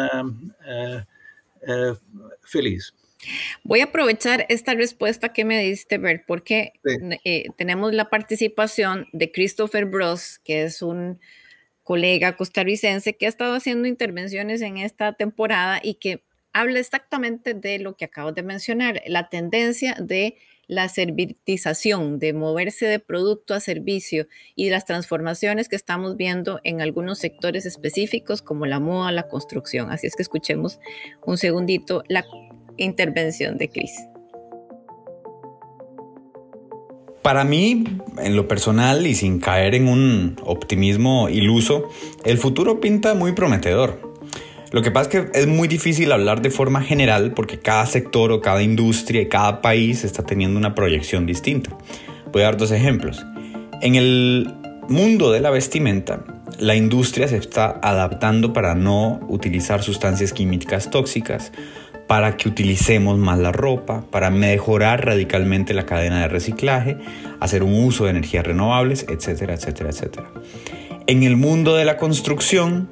eh, 0.66 1.04
feliz. 2.44 2.94
Voy 3.64 3.82
a 3.82 3.86
aprovechar 3.86 4.46
esta 4.48 4.74
respuesta 4.74 5.34
que 5.34 5.44
me 5.44 5.60
diste, 5.62 5.98
Bert, 5.98 6.24
porque 6.26 6.74
tenemos 7.58 7.94
la 7.94 8.10
participación 8.10 9.08
de 9.12 9.32
Christopher 9.32 9.86
Bros, 9.86 10.40
que 10.40 10.64
es 10.64 10.82
un 10.82 11.20
colega 11.84 12.38
costarricense 12.38 13.18
que 13.18 13.26
ha 13.26 13.30
estado 13.30 13.56
haciendo 13.56 13.88
intervenciones 13.88 14.62
en 14.62 14.78
esta 14.78 15.14
temporada 15.14 15.80
y 15.84 15.96
que 15.96 16.24
habla 16.54 16.80
exactamente 16.80 17.54
de 17.54 17.80
lo 17.80 17.96
que 17.96 18.06
acabo 18.06 18.32
de 18.32 18.44
mencionar, 18.44 19.02
la 19.08 19.30
tendencia 19.30 19.96
de 20.00 20.38
la 20.68 20.88
servitización, 20.88 22.20
de 22.20 22.32
moverse 22.34 22.86
de 22.86 23.00
producto 23.00 23.56
a 23.56 23.60
servicio 23.60 24.28
y 24.56 24.70
las 24.70 24.86
transformaciones 24.86 25.68
que 25.68 25.76
estamos 25.76 26.16
viendo 26.16 26.60
en 26.64 26.80
algunos 26.80 27.18
sectores 27.18 27.66
específicos 27.66 28.44
como 28.44 28.68
la 28.68 28.80
moda, 28.80 29.12
la 29.12 29.28
construcción. 29.28 29.92
Así 29.92 30.06
es 30.06 30.16
que 30.16 30.22
escuchemos 30.22 30.80
un 31.26 31.38
segundito 31.38 32.04
la 32.08 32.24
intervención 32.78 33.58
de 33.58 33.70
Chris. 33.70 33.92
Para 37.24 37.44
mí, 37.44 37.84
en 38.20 38.36
lo 38.36 38.48
personal 38.48 39.06
y 39.06 39.16
sin 39.16 39.40
caer 39.40 39.76
en 39.76 39.88
un 39.88 40.38
optimismo 40.44 41.30
iluso, 41.30 41.90
el 42.24 42.38
futuro 42.38 42.80
pinta 42.80 43.14
muy 43.16 43.34
prometedor. 43.34 44.09
Lo 44.72 44.84
que 44.84 44.92
pasa 44.92 45.10
es 45.10 45.32
que 45.32 45.40
es 45.40 45.48
muy 45.48 45.68
difícil 45.68 46.12
hablar 46.12 46.42
de 46.42 46.52
forma 46.52 46.82
general 46.82 47.32
porque 47.34 47.60
cada 47.60 47.88
sector 47.88 48.32
o 48.32 48.40
cada 48.40 48.62
industria 48.62 49.22
y 49.22 49.28
cada 49.28 49.62
país 49.62 50.04
está 50.04 50.24
teniendo 50.24 50.60
una 50.60 50.76
proyección 50.76 51.26
distinta. 51.26 51.76
Voy 52.32 52.44
a 52.44 52.46
dar 52.46 52.58
dos 52.58 52.72
ejemplos. 52.72 53.26
En 53.82 53.96
el 53.96 54.54
mundo 54.88 55.32
de 55.32 55.40
la 55.40 55.50
vestimenta, 55.50 56.24
la 56.60 56.76
industria 56.76 57.28
se 57.28 57.38
está 57.38 57.80
adaptando 57.82 58.54
para 58.54 58.76
no 58.76 59.20
utilizar 59.28 59.82
sustancias 59.82 60.34
químicas 60.34 60.92
tóxicas, 60.92 61.52
para 62.08 62.38
que 62.38 62.50
utilicemos 62.50 63.18
más 63.18 63.40
la 63.40 63.52
ropa, 63.52 64.04
para 64.12 64.30
mejorar 64.30 65.06
radicalmente 65.06 65.74
la 65.74 65.86
cadena 65.86 66.22
de 66.22 66.28
reciclaje, 66.28 66.98
hacer 67.40 67.64
un 67.64 67.84
uso 67.84 68.06
de 68.06 68.12
energías 68.12 68.46
renovables, 68.46 69.06
etcétera, 69.10 69.54
etcétera, 69.54 69.90
etcétera. 69.90 70.28
En 71.08 71.24
el 71.24 71.38
mundo 71.38 71.76
de 71.76 71.86
la 71.86 71.98
construcción, 71.98 72.90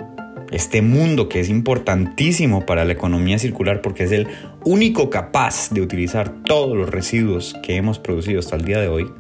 este 0.52 0.82
mundo 0.82 1.30
que 1.30 1.40
es 1.40 1.50
importantísimo 1.50 2.66
para 2.66 2.86
la 2.86 2.94
economía 2.94 3.40
circular 3.40 3.82
porque 3.82 4.04
es 4.04 4.12
el 4.12 4.28
único 4.64 5.10
capaz 5.10 5.70
de 5.72 5.82
utilizar 5.82 6.44
todos 6.44 6.76
los 6.78 6.90
residuos 6.90 7.56
que 7.64 7.76
hemos 7.76 8.00
producido 8.00 8.40
hasta 8.40 8.56
el 8.56 8.66
día 8.66 8.80
de 8.80 8.88
hoy, 8.88 9.12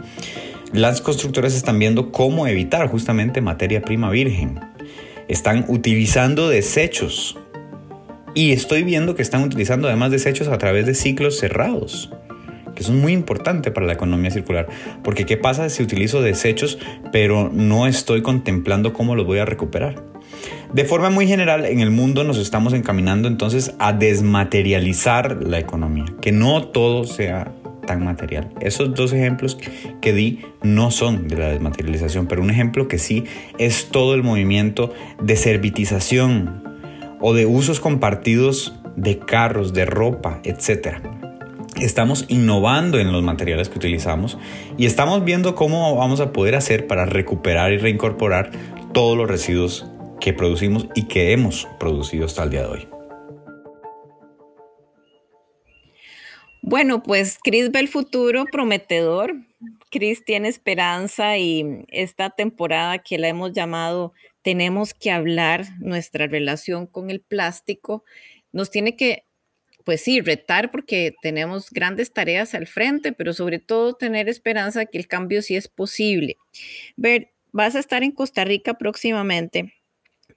las 0.73 1.01
constructoras 1.01 1.55
están 1.55 1.79
viendo 1.79 2.11
cómo 2.11 2.47
evitar 2.47 2.87
justamente 2.89 3.41
materia 3.41 3.81
prima 3.81 4.09
virgen. 4.09 4.59
Están 5.27 5.65
utilizando 5.67 6.49
desechos 6.49 7.37
y 8.33 8.51
estoy 8.51 8.83
viendo 8.83 9.15
que 9.15 9.21
están 9.21 9.43
utilizando 9.43 9.87
además 9.87 10.11
desechos 10.11 10.47
a 10.47 10.57
través 10.57 10.85
de 10.85 10.93
ciclos 10.93 11.39
cerrados 11.39 12.11
que 12.77 12.83
son 12.83 13.01
muy 13.01 13.11
importantes 13.11 13.73
para 13.73 13.87
la 13.87 13.93
economía 13.93 14.29
circular. 14.29 14.67
Porque 15.03 15.25
¿qué 15.25 15.35
pasa 15.35 15.67
si 15.69 15.81
utilizo 15.81 16.21
desechos 16.21 16.77
pero 17.11 17.49
no 17.51 17.87
estoy 17.87 18.21
contemplando 18.21 18.93
cómo 18.93 19.15
los 19.15 19.25
voy 19.25 19.39
a 19.39 19.45
recuperar? 19.45 20.03
De 20.73 20.85
forma 20.85 21.09
muy 21.09 21.27
general, 21.27 21.65
en 21.65 21.79
el 21.79 21.91
mundo 21.91 22.23
nos 22.23 22.37
estamos 22.37 22.73
encaminando 22.73 23.27
entonces 23.27 23.73
a 23.79 23.93
desmaterializar 23.93 25.43
la 25.43 25.59
economía, 25.59 26.05
que 26.21 26.31
no 26.31 26.67
todo 26.67 27.05
sea 27.05 27.51
tan 27.87 28.03
material. 28.03 28.49
Esos 28.59 28.93
dos 28.93 29.13
ejemplos 29.13 29.57
que 30.01 30.13
di 30.13 30.41
no 30.61 30.91
son 30.91 31.27
de 31.27 31.37
la 31.37 31.47
desmaterialización, 31.47 32.27
pero 32.27 32.43
un 32.43 32.51
ejemplo 32.51 32.87
que 32.87 32.99
sí 32.99 33.23
es 33.57 33.87
todo 33.89 34.13
el 34.13 34.21
movimiento 34.21 34.93
de 35.19 35.35
servitización 35.35 36.63
o 37.19 37.33
de 37.33 37.47
usos 37.47 37.79
compartidos 37.79 38.75
de 38.95 39.17
carros, 39.17 39.73
de 39.73 39.85
ropa, 39.85 40.41
etc. 40.43 40.97
Estamos 41.79 42.25
innovando 42.27 42.99
en 42.99 43.11
los 43.11 43.23
materiales 43.23 43.69
que 43.69 43.77
utilizamos 43.77 44.37
y 44.77 44.85
estamos 44.85 45.23
viendo 45.23 45.55
cómo 45.55 45.95
vamos 45.95 46.19
a 46.19 46.33
poder 46.33 46.55
hacer 46.55 46.87
para 46.87 47.05
recuperar 47.05 47.71
y 47.71 47.77
reincorporar 47.77 48.51
todos 48.93 49.17
los 49.17 49.27
residuos 49.27 49.87
que 50.19 50.33
producimos 50.33 50.87
y 50.95 51.07
que 51.07 51.31
hemos 51.31 51.67
producido 51.79 52.25
hasta 52.25 52.43
el 52.43 52.49
día 52.49 52.61
de 52.63 52.67
hoy. 52.67 52.87
Bueno, 56.69 57.01
pues 57.01 57.39
Chris 57.41 57.71
ve 57.71 57.79
el 57.79 57.87
futuro 57.87 58.43
prometedor. 58.51 59.35
Chris 59.89 60.25
tiene 60.25 60.49
esperanza 60.49 61.37
y 61.37 61.65
esta 61.87 62.29
temporada 62.29 62.99
que 62.99 63.17
la 63.17 63.29
hemos 63.29 63.53
llamado 63.53 64.13
Tenemos 64.41 64.93
que 64.93 65.11
hablar 65.11 65.65
nuestra 65.79 66.27
relación 66.27 66.85
con 66.85 67.09
el 67.09 67.21
plástico, 67.21 68.03
nos 68.51 68.69
tiene 68.69 68.95
que, 68.97 69.25
pues 69.85 70.01
sí, 70.01 70.19
retar 70.19 70.71
porque 70.71 71.15
tenemos 71.21 71.69
grandes 71.69 72.11
tareas 72.11 72.53
al 72.53 72.67
frente, 72.67 73.13
pero 73.13 73.33
sobre 73.33 73.59
todo 73.59 73.93
tener 73.93 74.27
esperanza 74.27 74.85
que 74.85 74.97
el 74.97 75.07
cambio 75.07 75.41
sí 75.41 75.55
es 75.55 75.67
posible. 75.69 76.37
Ver, 76.97 77.31
vas 77.53 77.75
a 77.75 77.79
estar 77.79 78.03
en 78.03 78.11
Costa 78.11 78.43
Rica 78.43 78.73
próximamente 78.73 79.76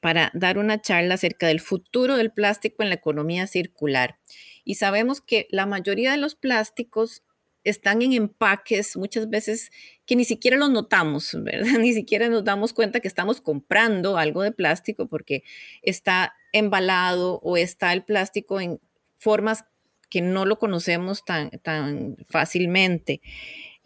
para 0.00 0.30
dar 0.34 0.58
una 0.58 0.80
charla 0.80 1.14
acerca 1.14 1.46
del 1.46 1.60
futuro 1.60 2.16
del 2.16 2.32
plástico 2.32 2.82
en 2.82 2.88
la 2.88 2.94
economía 2.96 3.46
circular. 3.46 4.18
Y 4.64 4.76
sabemos 4.76 5.20
que 5.20 5.46
la 5.50 5.66
mayoría 5.66 6.10
de 6.12 6.16
los 6.16 6.34
plásticos 6.34 7.22
están 7.64 8.00
en 8.02 8.12
empaques 8.14 8.96
muchas 8.96 9.28
veces 9.28 9.70
que 10.06 10.16
ni 10.16 10.24
siquiera 10.24 10.56
los 10.56 10.70
notamos, 10.70 11.36
¿verdad? 11.42 11.78
Ni 11.78 11.92
siquiera 11.92 12.28
nos 12.28 12.44
damos 12.44 12.72
cuenta 12.72 13.00
que 13.00 13.08
estamos 13.08 13.40
comprando 13.40 14.16
algo 14.16 14.42
de 14.42 14.52
plástico 14.52 15.06
porque 15.06 15.44
está 15.82 16.34
embalado 16.52 17.40
o 17.42 17.56
está 17.56 17.92
el 17.92 18.04
plástico 18.04 18.60
en 18.60 18.80
formas 19.16 19.64
que 20.08 20.22
no 20.22 20.44
lo 20.44 20.58
conocemos 20.58 21.24
tan, 21.24 21.50
tan 21.62 22.16
fácilmente. 22.28 23.20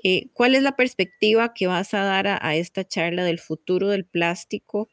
Eh, 0.03 0.29
¿Cuál 0.33 0.55
es 0.55 0.62
la 0.62 0.77
perspectiva 0.77 1.55
que 1.55 1.66
vas 1.66 1.94
a 1.94 2.03
dar 2.03 2.27
a, 2.27 2.55
esta 2.57 2.85
charla 2.85 3.24
del 3.24 3.38
futuro 3.38 3.88
del 3.88 4.05
plástico 4.05 4.88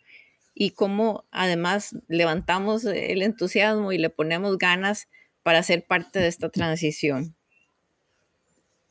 y 0.54 0.72
cómo 0.72 1.26
además 1.32 1.96
levantamos 2.08 2.86
el 2.86 3.22
entusiasmo 3.22 3.92
y 3.92 3.98
le 3.98 4.10
ponemos 4.10 4.58
ganas 4.58 5.08
para 5.44 5.64
ser 5.64 5.86
parte 5.88 6.20
de 6.20 6.28
esta 6.28 6.50
transición. 6.50 7.36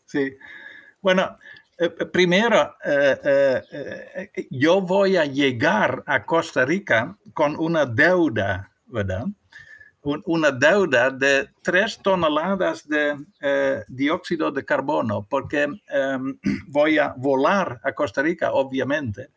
Sí, 0.07 0.37
bueno, 1.01 1.37
eh, 1.79 1.94
eh, 1.99 2.07
primero, 2.07 2.77
eh, 2.85 4.31
yo 4.51 4.81
voy 4.81 5.16
a 5.16 5.25
llegar 5.25 6.03
a 6.07 6.25
Costa 6.25 6.64
Rica 6.64 7.16
con 7.33 7.57
una 7.57 7.87
deuda, 7.87 8.73
¿verdad? 8.87 9.27
una 10.03 10.51
deuda 10.51 11.11
de 11.11 11.51
tres 11.62 11.99
toneladas 12.03 12.88
de 12.88 13.16
dióxido 13.87 14.51
de 14.51 14.64
carbono, 14.64 15.27
porque 15.29 15.68
em, 15.88 16.38
voy 16.68 16.99
a 16.99 17.12
volar 17.18 17.79
a 17.85 17.92
Costa 17.92 18.23
Rica, 18.23 18.51
obviamente 18.53 19.29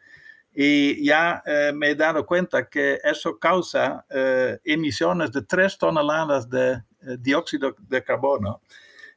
y 0.54 1.04
ya 1.06 1.42
eh, 1.46 1.72
me 1.74 1.92
he 1.92 1.96
dado 1.96 2.26
cuenta 2.26 2.70
que 2.70 3.00
eso 3.04 3.40
causa 3.40 4.06
eh, 4.10 4.60
emisiones 4.64 5.32
de 5.32 5.42
3 5.42 5.78
toneladas 5.78 6.50
de 6.50 6.74
eh, 6.74 6.82
dióxido 7.20 7.76
de 7.80 8.04
carbono. 8.04 8.62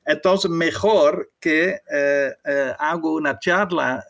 Entonces, 0.09 0.49
mejor 0.49 1.33
que 1.41 1.81
hago 2.79 3.15
una 3.15 3.41
charla 3.41 4.07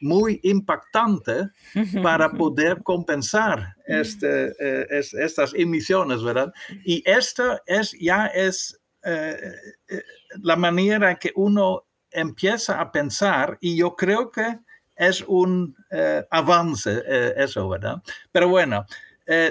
muy 0.00 0.40
impactante 0.42 1.50
para 2.02 2.30
poder 2.32 2.82
compensar 2.82 3.76
este, 3.86 4.52
eh, 4.58 4.86
estas 5.12 5.54
emisiones, 5.54 6.22
¿verdad? 6.22 6.52
Y 6.84 7.02
esto 7.08 7.60
es, 7.66 7.96
ya 8.00 8.26
es 8.26 8.80
eh, 9.04 9.54
eh, 9.88 10.02
la 10.42 10.56
manera 10.56 11.16
que 11.16 11.32
uno 11.34 11.86
empieza 12.10 12.80
a 12.80 12.90
pensar 12.90 13.56
y 13.60 13.76
yo 13.76 13.94
creo 13.94 14.30
que 14.30 14.58
es 15.00 15.24
un 15.26 15.74
avance 16.30 17.02
eso, 17.36 17.68
¿verdad? 17.68 18.02
Pero 18.30 18.48
bueno, 18.48 18.86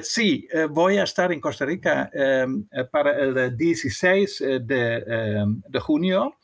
sí, 0.01 0.47
voy 0.69 0.97
a 0.97 1.03
estar 1.03 1.31
en 1.31 1.41
Costa 1.41 1.65
Rica 1.65 2.09
para 2.91 3.17
el 3.19 3.57
16 3.57 4.39
de, 4.61 5.45
de 5.67 5.79
junio 5.79 6.35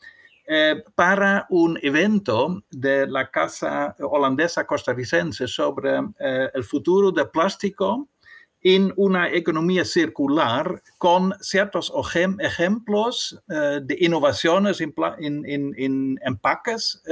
eh, 0.48 0.84
para 0.94 1.44
un 1.50 1.76
evento 1.82 2.62
de 2.70 3.08
la 3.08 3.32
Casa 3.32 3.96
Holandesa 3.98 4.64
Costarricense 4.64 5.48
sobre 5.48 5.98
eh, 6.20 6.48
el 6.54 6.62
futuro 6.62 7.10
del 7.10 7.30
plástico 7.30 8.08
en 8.62 8.92
una 8.94 9.28
economía 9.28 9.84
circular 9.84 10.80
con 10.98 11.34
ciertos 11.40 11.92
ejemplos 12.38 13.42
eh, 13.48 13.80
de 13.82 13.96
innovaciones 13.98 14.80
en, 14.80 16.18
empaques 16.24 17.02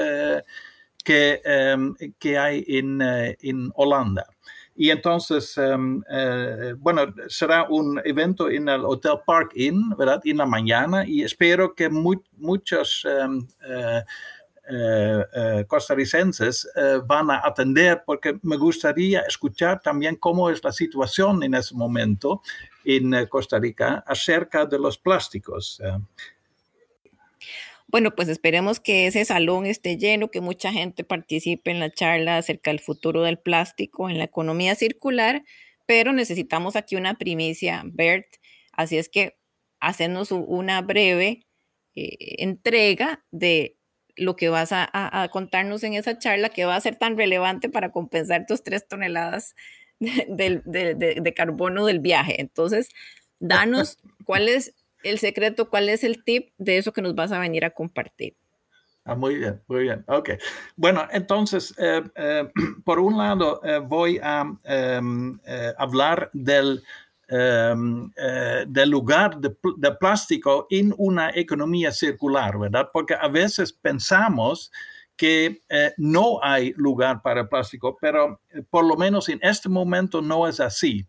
que, 1.05 1.40
que, 2.19 2.38
hay 2.38 2.64
en, 2.67 3.01
en 3.01 3.71
Holanda. 3.75 4.27
Y 4.77 4.90
entonces, 4.90 5.57
em, 5.57 6.03
eh, 6.11 6.75
bueno, 6.79 7.03
será 7.29 7.67
un 7.69 8.01
evento 8.05 8.51
en 8.51 8.69
el 8.69 8.85
Hotel 8.85 9.19
Park 9.25 9.53
Inn, 9.55 9.90
¿verdad? 9.97 10.21
En 10.25 10.38
la 10.38 10.47
mañana 10.47 11.07
y 11.07 11.23
espero 11.23 11.75
que 11.75 11.88
muchos 11.88 13.07
em, 13.09 13.47
eh, 13.69 14.03
eh, 14.69 15.64
costarricenses 15.69 16.67
van 17.07 17.31
a 17.31 17.43
atender 17.45 18.03
porque 18.05 18.38
me 18.43 18.57
gustaría 18.57 19.21
escuchar 19.21 19.81
también 19.81 20.17
cómo 20.17 20.49
es 20.49 20.64
la 20.64 20.73
situación 20.73 21.43
en 21.43 21.55
ese 21.55 21.75
momento 21.75 22.40
en 22.85 23.27
Costa 23.27 23.59
Rica 23.59 24.03
acerca 24.07 24.64
de 24.64 24.79
los 24.79 24.97
plásticos. 24.99 25.81
Bueno, 27.94 28.12
pues 28.16 28.28
esperemos 28.28 28.80
que 28.80 29.07
ese 29.07 29.24
salón 29.24 29.66
esté 29.66 29.96
lleno, 29.96 30.28
que 30.28 30.40
mucha 30.40 30.72
gente 30.72 31.04
participe 31.04 31.70
en 31.70 31.78
la 31.78 31.92
charla 31.92 32.38
acerca 32.38 32.72
del 32.72 32.80
futuro 32.80 33.22
del 33.22 33.38
plástico 33.38 34.11
en 34.11 34.18
la 34.18 34.24
economía 34.24 34.74
circular, 34.74 35.44
pero 35.87 36.12
necesitamos 36.12 36.74
aquí 36.74 36.96
una 36.96 37.14
primicia, 37.14 37.83
Bert. 37.87 38.26
Así 38.72 38.98
es 38.98 39.09
que 39.09 39.37
hacernos 39.78 40.33
una 40.33 40.83
breve 40.83 41.46
eh, 41.94 42.42
entrega 42.42 43.24
de 43.30 43.78
lo 44.16 44.35
que 44.35 44.48
vas 44.48 44.70
a, 44.72 45.28
contarnos 45.30 45.85
en 45.85 45.94
esa 45.94 46.18
charla 46.18 46.48
que 46.48 46.64
va 46.64 46.74
a 46.74 46.80
ser 46.80 46.96
tan 46.96 47.16
relevante 47.16 47.68
para 47.68 47.92
compensar 47.92 48.44
tus 48.46 48.64
tres 48.64 48.88
toneladas 48.88 49.54
de, 50.00 50.62
de 50.66 51.35
carbono 51.35 51.87
del 51.87 52.00
viaje. 52.00 52.40
Entonces, 52.40 52.88
danos 53.38 53.98
cuál 54.24 54.48
es 54.48 54.74
el 55.05 55.19
secreto, 55.19 55.71
cuál 55.71 55.88
es 55.88 56.05
el 56.05 56.25
tip 56.25 56.51
de 56.59 56.79
eso 56.79 56.93
que 56.93 57.03
nos 57.03 57.14
vas 57.14 57.33
a 57.33 57.38
venir 57.38 57.64
a 57.64 57.71
compartir. 57.71 58.37
Ah, 59.07 59.14
muy 59.14 59.35
bien, 59.35 59.61
muy 59.69 59.83
bien. 59.83 60.03
Ok. 60.09 60.31
Bueno, 60.77 61.07
entonces, 61.12 61.75
eh, 61.79 62.03
eh, 62.17 62.51
por 62.85 62.99
un 62.99 63.19
lado, 63.19 63.61
eh, 63.62 63.79
voy 63.79 64.19
a 64.23 64.47
em, 64.64 65.38
hablar 65.77 66.31
del, 66.33 66.83
em, 67.29 68.11
del 68.67 68.88
lugar 68.88 69.38
de, 69.38 69.55
de, 69.77 69.93
plástico 69.97 70.67
en 70.71 70.95
una 70.97 71.31
economía 71.35 71.93
circular, 71.93 72.59
¿verdad? 72.59 72.88
Porque 72.93 73.14
a 73.14 73.29
veces 73.29 73.73
pensamos 73.75 74.73
que 75.17 75.61
no 75.97 76.40
hay 76.43 76.73
lugar 76.77 77.23
para 77.23 77.43
el 77.43 77.49
plástico, 77.49 77.97
pero 78.01 78.40
por 78.69 78.85
lo 78.85 78.97
menos 78.97 79.29
en 79.29 79.38
este 79.43 79.69
momento 79.69 80.21
no 80.21 80.49
es 80.49 80.59
así. 80.61 81.07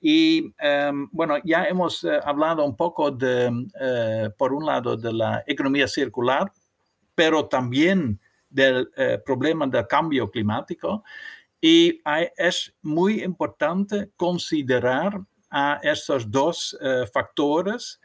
Y 0.00 0.54
em, 0.58 1.08
bueno, 1.10 1.36
ya 1.44 1.64
hemos 1.64 2.04
eh, 2.04 2.20
hablado 2.22 2.64
un 2.64 2.76
poco 2.76 3.10
de, 3.10 3.50
eh, 3.80 4.30
por 4.36 4.52
un 4.52 4.64
lado, 4.64 4.96
de 4.96 5.12
la 5.12 5.42
economía 5.46 5.88
circular, 5.88 6.52
pero 7.14 7.46
también 7.46 8.20
del 8.48 8.90
eh, 8.96 9.20
problema 9.24 9.66
del 9.66 9.86
cambio 9.86 10.30
climático. 10.30 11.02
Y 11.60 12.00
es 12.36 12.72
muy 12.82 13.24
importante 13.24 14.10
considerar 14.16 15.20
a 15.50 15.80
estos 15.82 16.30
dos 16.30 16.78
factores 17.12 17.98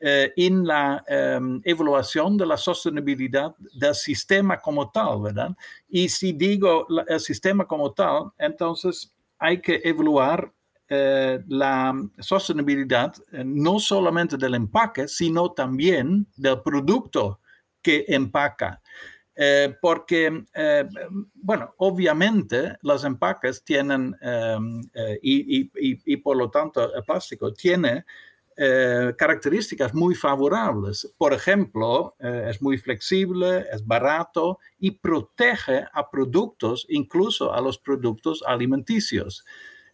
en 0.00 0.66
la 0.66 1.04
em, 1.06 1.60
evaluación 1.64 2.38
de 2.38 2.46
la 2.46 2.56
sostenibilidad 2.56 3.54
del 3.74 3.94
sistema 3.94 4.58
como 4.58 4.90
tal, 4.90 5.20
¿verdad? 5.20 5.50
Y 5.86 6.08
si 6.08 6.32
digo 6.32 6.86
el 7.06 7.20
sistema 7.20 7.66
como 7.66 7.92
tal, 7.92 8.32
entonces 8.38 9.12
hay 9.38 9.60
que 9.60 9.82
evaluar 9.84 10.53
eh, 10.86 11.42
la 11.48 11.94
sostenibilidad 12.18 13.14
eh, 13.32 13.42
no 13.42 13.80
solamente 13.80 14.36
del 14.36 14.54
empaque, 14.54 15.08
sino 15.08 15.52
también 15.52 16.26
del 16.36 16.60
producto 16.60 17.40
que 17.80 18.04
empaca. 18.08 18.82
Eh, 19.36 19.74
porque, 19.80 20.44
bueno, 21.34 21.74
obviamente 21.78 22.76
los 22.82 23.02
empaques 23.04 23.64
tienen, 23.64 24.14
y, 25.22 26.16
por 26.18 26.36
lo 26.36 26.50
tanto 26.50 26.94
el 26.94 27.02
plástico 27.02 27.52
tiene 27.52 28.04
características 28.54 29.92
muy 29.92 30.14
favorables. 30.14 31.12
Por 31.18 31.32
ejemplo, 31.32 32.14
es 32.20 32.62
muy 32.62 32.78
flexible, 32.78 33.66
es 33.72 33.84
barato 33.84 34.60
y 34.78 34.92
protege 34.92 35.84
a 35.92 36.08
productos, 36.08 36.86
incluso 36.88 37.52
a 37.52 37.60
los 37.60 37.78
productos 37.78 38.44
alimenticios. 38.46 39.44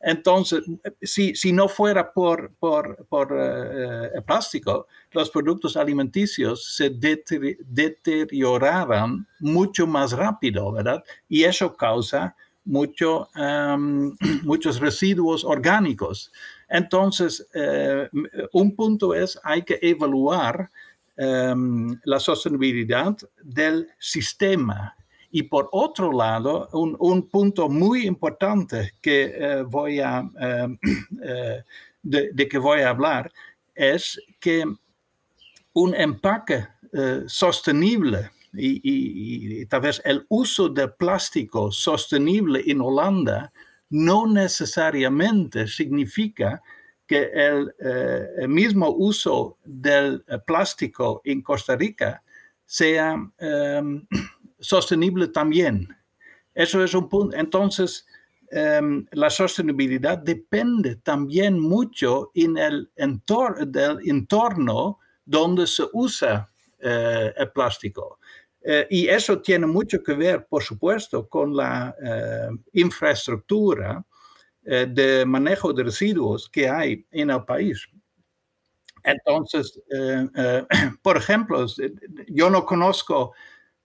Entonces, 0.01 0.65
si, 1.03 1.35
si 1.35 1.53
no 1.53 1.69
fuera 1.69 2.11
por, 2.13 2.53
por, 2.59 3.07
por 3.09 3.37
eh, 3.39 4.11
el 4.15 4.23
plástico, 4.25 4.87
los 5.13 5.31
productos 5.31 5.77
alimenticios 5.77 6.75
se 6.75 6.91
deterioraran 6.91 9.27
mucho 9.41 9.87
más 9.87 10.13
rápido, 10.13 10.73
¿verdad? 10.73 11.05
Y 11.29 11.45
eso 11.45 11.77
causa 11.77 12.35
mucho, 12.65 13.29
muchos 14.43 14.81
residuos 14.81 15.45
orgánicos. 15.45 16.33
Entonces, 16.69 17.47
eh, 17.53 18.09
un 18.53 18.75
punto 18.75 19.15
es, 19.15 19.39
hay 19.43 19.63
que 19.63 19.79
evaluar 19.83 20.71
la 21.17 22.19
sostenibilidad 22.19 23.15
del 23.43 23.89
sistema 23.99 24.97
y 25.31 25.45
por 25.45 25.69
otro 25.73 26.13
lado, 26.13 26.69
un, 26.73 27.29
punto 27.29 27.69
muy 27.69 28.07
importante 28.07 28.93
que 29.01 29.33
eh, 29.35 29.63
voy 29.63 30.01
a, 30.01 30.29
eh, 30.41 30.69
eh, 31.23 31.63
de, 32.03 32.49
que 32.49 32.59
voy 32.59 32.81
a 32.81 32.91
hablar 32.91 33.33
es 33.75 34.21
que 34.41 34.65
un 35.73 35.95
empaque 35.95 36.67
sostenible 37.27 38.31
y, 38.53 39.65
tal 39.67 39.83
vez 39.83 40.03
el 40.05 40.27
uso 40.29 40.69
de 40.69 40.89
plástico 40.89 41.71
sostenible 41.71 42.65
en 42.67 42.81
Holanda 42.81 43.53
no 43.91 44.27
necesariamente 44.27 45.69
significa 45.69 46.61
que 47.07 47.31
el, 47.33 47.73
el 47.79 48.49
mismo 48.49 48.91
uso 48.91 49.57
del 49.65 50.25
plástico 50.45 51.21
en 51.25 51.43
Costa 51.43 51.77
Rica 51.77 52.25
sea 52.67 53.17
sostenible 54.61 55.29
también. 55.29 55.89
Eso 56.55 56.83
es 56.85 56.95
un 56.95 57.09
punto. 57.09 57.37
Entonces, 57.37 58.07
em, 58.51 59.07
la 59.13 59.31
sostenibilidad 59.31 60.19
depende 60.19 60.97
también 60.97 61.59
mucho 61.59 62.31
en 62.35 62.59
el 62.59 62.91
del 63.67 63.99
entorno 64.05 64.99
donde 65.25 65.67
se 65.67 65.85
usa 65.93 66.51
eh, 66.81 67.33
el 67.37 67.51
plástico. 67.53 68.19
Eh, 68.63 68.87
y 68.91 69.09
eso 69.09 69.41
tiene 69.41 69.67
mucho 69.67 70.03
que 70.03 70.15
ver, 70.15 70.47
por 70.47 70.63
supuesto, 70.63 71.29
con 71.29 71.57
la 71.57 71.95
eh, 72.03 72.49
infraestructura 72.73 74.05
de 74.63 75.25
manejo 75.27 75.73
de 75.73 75.85
residuos 75.85 76.49
que 76.49 76.69
hay 76.69 77.05
en 77.11 77.31
el 77.31 77.45
país. 77.45 77.89
Entonces, 79.03 79.81
por 81.03 81.17
ejemplo, 81.17 81.67
yo 82.29 82.51
no 82.51 82.67
conozco 82.67 83.33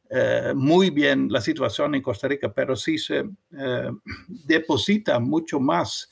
eh, 0.10 0.54
muy 0.56 0.91
bien 0.91 1.32
la 1.32 1.41
situación 1.41 1.96
en 1.96 2.02
Costa 2.02 2.28
Rica, 2.28 2.54
pero 2.54 2.76
sí 2.76 2.98
se 2.98 3.26
eh, 3.58 3.91
deposita 4.46 5.20
mucho 5.20 5.60
más 5.60 6.12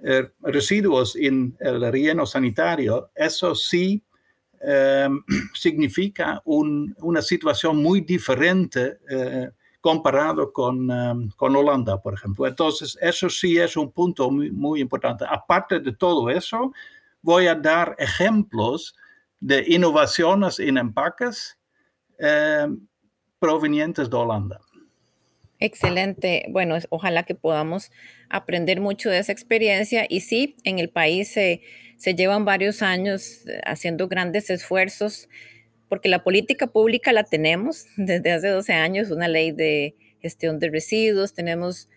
eh, 0.00 0.28
residuos 0.40 1.16
en 1.16 1.56
el 1.58 1.80
relleno 1.80 2.26
sanitario, 2.26 3.10
eso 3.14 3.54
sí 3.54 4.02
significa 5.54 6.42
una 6.44 7.22
situación 7.22 7.78
muy 7.78 8.02
diferente 8.02 8.98
comparado 9.80 10.52
con, 10.52 11.30
con, 11.34 11.56
Holanda, 11.56 11.98
por 12.02 12.12
ejemplo. 12.12 12.46
Entonces, 12.46 12.98
eso 13.00 13.30
sí 13.30 13.56
es 13.56 13.74
un 13.78 13.90
punto 13.90 14.30
muy, 14.30 14.50
muy 14.50 14.82
importante. 14.82 15.24
Aparte 15.26 15.80
de 15.80 15.94
todo 15.94 16.28
eso, 16.28 16.74
voy 17.22 17.46
a 17.46 17.54
dar 17.54 17.96
ejemplos 17.98 18.94
de 19.40 19.64
innovaciones 19.66 20.60
en 20.60 20.76
empaques 20.76 21.58
provenientes 23.40 24.08
de 24.08 24.16
Holanda. 24.16 24.60
Excelente. 25.58 26.46
Bueno, 26.50 26.78
ojalá 26.88 27.24
que 27.24 27.34
podamos 27.34 27.90
aprender 28.28 28.80
mucho 28.80 29.10
de 29.10 29.18
esa 29.18 29.32
experiencia. 29.32 30.06
Y 30.08 30.20
sí, 30.20 30.56
en 30.64 30.78
el 30.78 30.88
país 30.88 31.28
se, 31.28 31.60
se 31.96 32.14
llevan 32.14 32.44
varios 32.46 32.80
años 32.80 33.46
eh, 33.46 33.60
haciendo 33.64 34.08
grandes 34.08 34.48
esfuerzos, 34.48 35.28
porque 35.88 36.08
la 36.08 36.24
política 36.24 36.68
pública 36.68 37.12
la 37.12 37.24
tenemos 37.24 37.86
desde 37.96 38.32
hace 38.32 38.48
12 38.48 38.72
años, 38.72 39.10
una 39.10 39.28
ley 39.28 39.52
de 39.52 39.96
gestión 40.22 40.58
de 40.58 40.70
residuos, 40.70 41.34
tenemos 41.34 41.88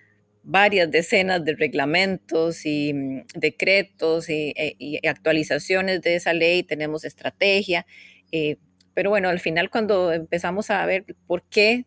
varias 0.44 0.92
decenas 0.92 1.44
de 1.46 1.56
reglamentos 1.56 2.66
y 2.66 2.94
mm, 2.94 3.24
decretos 3.36 4.28
e, 4.30 4.76
y, 4.78 5.06
actualizaciones 5.08 6.02
de 6.02 6.16
esa 6.16 6.34
ley, 6.34 6.64
tenemos 6.64 7.06
estrategia, 7.06 7.86
eh, 8.34 8.58
pero 8.94 9.10
bueno, 9.10 9.30
al 9.30 9.40
final 9.40 9.70
cuando 9.70 10.12
empezamos 10.14 10.70
a 10.70 10.86
ver 10.86 11.06
por 11.28 11.44
qué 11.50 11.86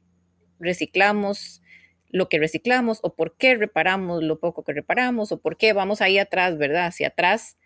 reciclamos 0.58 1.62
lo 2.08 2.28
que 2.28 2.38
reciclamos 2.38 3.00
o 3.02 3.14
por 3.14 3.36
qué 3.36 3.56
reparamos 3.56 4.22
lo 4.22 4.38
poco 4.38 4.64
que 4.64 4.72
reparamos 4.72 5.32
o 5.32 5.40
por 5.40 5.56
qué 5.56 5.72
vamos 5.72 6.00
ahí 6.00 6.18
atrás, 6.18 6.56
¿verdad? 6.56 6.86
Hacia 6.86 7.08
atrás, 7.08 7.58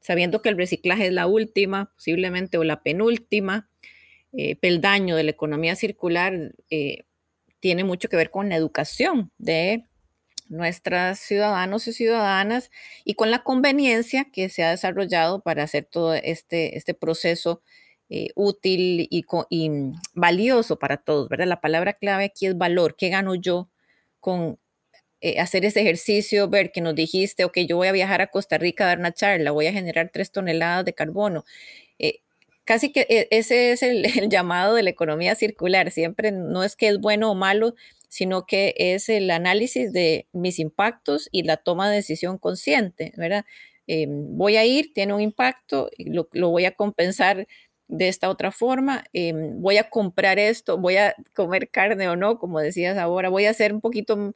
sabiendo 0.00 0.42
que 0.42 0.48
el 0.48 0.56
reciclaje 0.56 1.06
es 1.06 1.12
la 1.12 1.26
última, 1.26 1.92
posiblemente 1.94 2.58
o 2.58 2.64
la 2.64 2.82
penúltima 2.82 3.68
eh, 4.32 4.56
peldaño 4.56 5.16
de 5.16 5.24
la 5.24 5.30
economía 5.30 5.76
circular, 5.76 6.52
eh, 6.70 7.04
tiene 7.60 7.84
mucho 7.84 8.08
que 8.08 8.16
ver 8.16 8.30
con 8.30 8.48
la 8.48 8.56
educación 8.56 9.32
de 9.38 9.84
nuestras 10.48 11.18
ciudadanos 11.18 11.88
y 11.88 11.92
ciudadanas 11.92 12.70
y 13.04 13.14
con 13.14 13.30
la 13.30 13.42
conveniencia 13.42 14.26
que 14.30 14.48
se 14.48 14.62
ha 14.62 14.70
desarrollado 14.70 15.40
para 15.42 15.64
hacer 15.64 15.84
todo 15.84 16.14
este, 16.14 16.76
este 16.76 16.94
proceso 16.94 17.62
eh, 18.08 18.28
útil 18.36 19.08
y, 19.10 19.24
valioso 20.14 20.78
para 20.78 20.96
todos, 20.96 21.28
¿verdad? 21.28 21.46
La 21.46 21.60
palabra 21.60 21.92
clave 21.92 22.24
aquí 22.24 22.46
es 22.46 22.56
valor. 22.56 22.96
¿Qué 22.96 23.08
gano 23.08 23.34
yo 23.34 23.68
con 24.20 24.58
eh, 25.20 25.40
hacer 25.40 25.64
ese 25.64 25.80
ejercicio? 25.80 26.48
Ver 26.48 26.72
que 26.72 26.80
nos 26.80 26.94
dijiste, 26.94 27.44
ok, 27.44 27.58
yo 27.68 27.76
voy 27.76 27.88
a 27.88 27.92
viajar 27.92 28.20
a 28.22 28.28
Costa 28.28 28.58
Rica 28.58 28.84
a 28.84 28.88
dar 28.88 28.98
una 29.00 29.12
charla, 29.12 29.50
voy 29.50 29.66
a 29.66 29.72
generar 29.72 30.10
tres 30.12 30.30
toneladas 30.30 30.84
de 30.84 30.92
carbono. 30.94 31.44
Eh, 31.98 32.20
casi 32.64 32.92
que 32.92 33.28
ese 33.30 33.72
es 33.72 33.82
el, 33.82 34.04
el, 34.18 34.28
llamado 34.30 34.74
de 34.74 34.82
la 34.84 34.90
economía 34.90 35.34
circular. 35.34 35.90
Siempre 35.90 36.32
no 36.32 36.62
es 36.64 36.76
que 36.76 36.88
es 36.88 37.00
bueno 37.00 37.30
o 37.32 37.34
malo, 37.34 37.74
sino 38.08 38.46
que 38.46 38.74
es 38.76 39.08
el 39.08 39.30
análisis 39.30 39.92
de 39.92 40.26
mis 40.32 40.58
impactos 40.58 41.28
y 41.32 41.42
la 41.42 41.56
toma 41.56 41.88
de 41.90 41.96
decisión 41.96 42.38
consciente, 42.38 43.12
¿verdad? 43.16 43.44
Em, 43.88 44.36
voy 44.36 44.56
a 44.56 44.64
ir, 44.64 44.92
tiene 44.92 45.14
un 45.14 45.20
impacto, 45.20 45.90
lo, 45.98 46.28
lo, 46.32 46.50
voy 46.50 46.64
a 46.64 46.72
compensar 46.72 47.46
de 47.88 48.08
esta 48.08 48.28
otra 48.30 48.52
forma, 48.52 49.04
em, 49.12 49.60
voy 49.60 49.78
a 49.78 49.88
comprar 49.90 50.38
esto, 50.38 50.78
voy 50.78 50.96
a 50.96 51.14
comer 51.34 51.70
carne 51.70 52.08
o 52.08 52.16
no, 52.16 52.38
como 52.38 52.60
decías 52.60 52.98
ahora, 52.98 53.28
voy 53.28 53.46
a 53.46 53.54
ser 53.54 53.72
un 53.72 53.80
poquito 53.80 54.34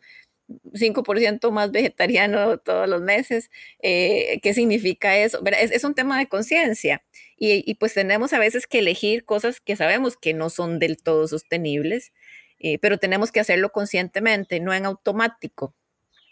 5% 0.75 1.51
más 1.53 1.71
vegetariano 1.71 2.59
todos 2.59 2.89
los 2.89 3.03
meses. 3.03 3.51
Eh, 3.83 4.41
¿Qué 4.43 4.55
significa 4.55 5.17
eso? 5.17 5.41
Es, 5.59 5.71
es 5.71 5.85
un 5.85 5.95
tema 5.95 6.19
de 6.19 6.29
conciencia 6.29 7.03
y, 7.37 7.75
pues 7.77 7.95
tenemos 7.95 8.33
a 8.33 8.39
veces 8.39 8.67
que 8.67 8.81
elegir 8.81 9.25
cosas 9.25 9.61
que 9.61 9.77
sabemos 9.77 10.17
que 10.17 10.35
no 10.35 10.51
son 10.51 10.79
del 10.79 10.99
todo 11.03 11.27
sostenibles 11.29 12.13
eh, 12.61 12.79
pero 12.79 12.99
tenemos 12.99 13.33
que 13.33 13.41
hacerlo 13.41 13.73
conscientemente, 13.73 14.61
no 14.61 14.75
en 14.75 14.85
automático, 14.85 15.75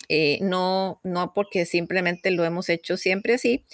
eh, 0.09 0.39
no, 0.43 1.01
no 1.05 1.33
porque 1.35 1.67
simplemente 1.67 2.31
lo 2.31 2.45
hemos 2.45 2.69
hecho 2.69 2.99
siempre 2.99 3.35
así, 3.35 3.65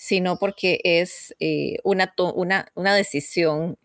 sino 0.00 0.38
porque 0.38 0.80
es 0.84 1.34
eh, 1.40 1.78
una, 1.82 2.14
una, 2.36 2.70
una, 2.76 2.94
decisión 2.94 3.76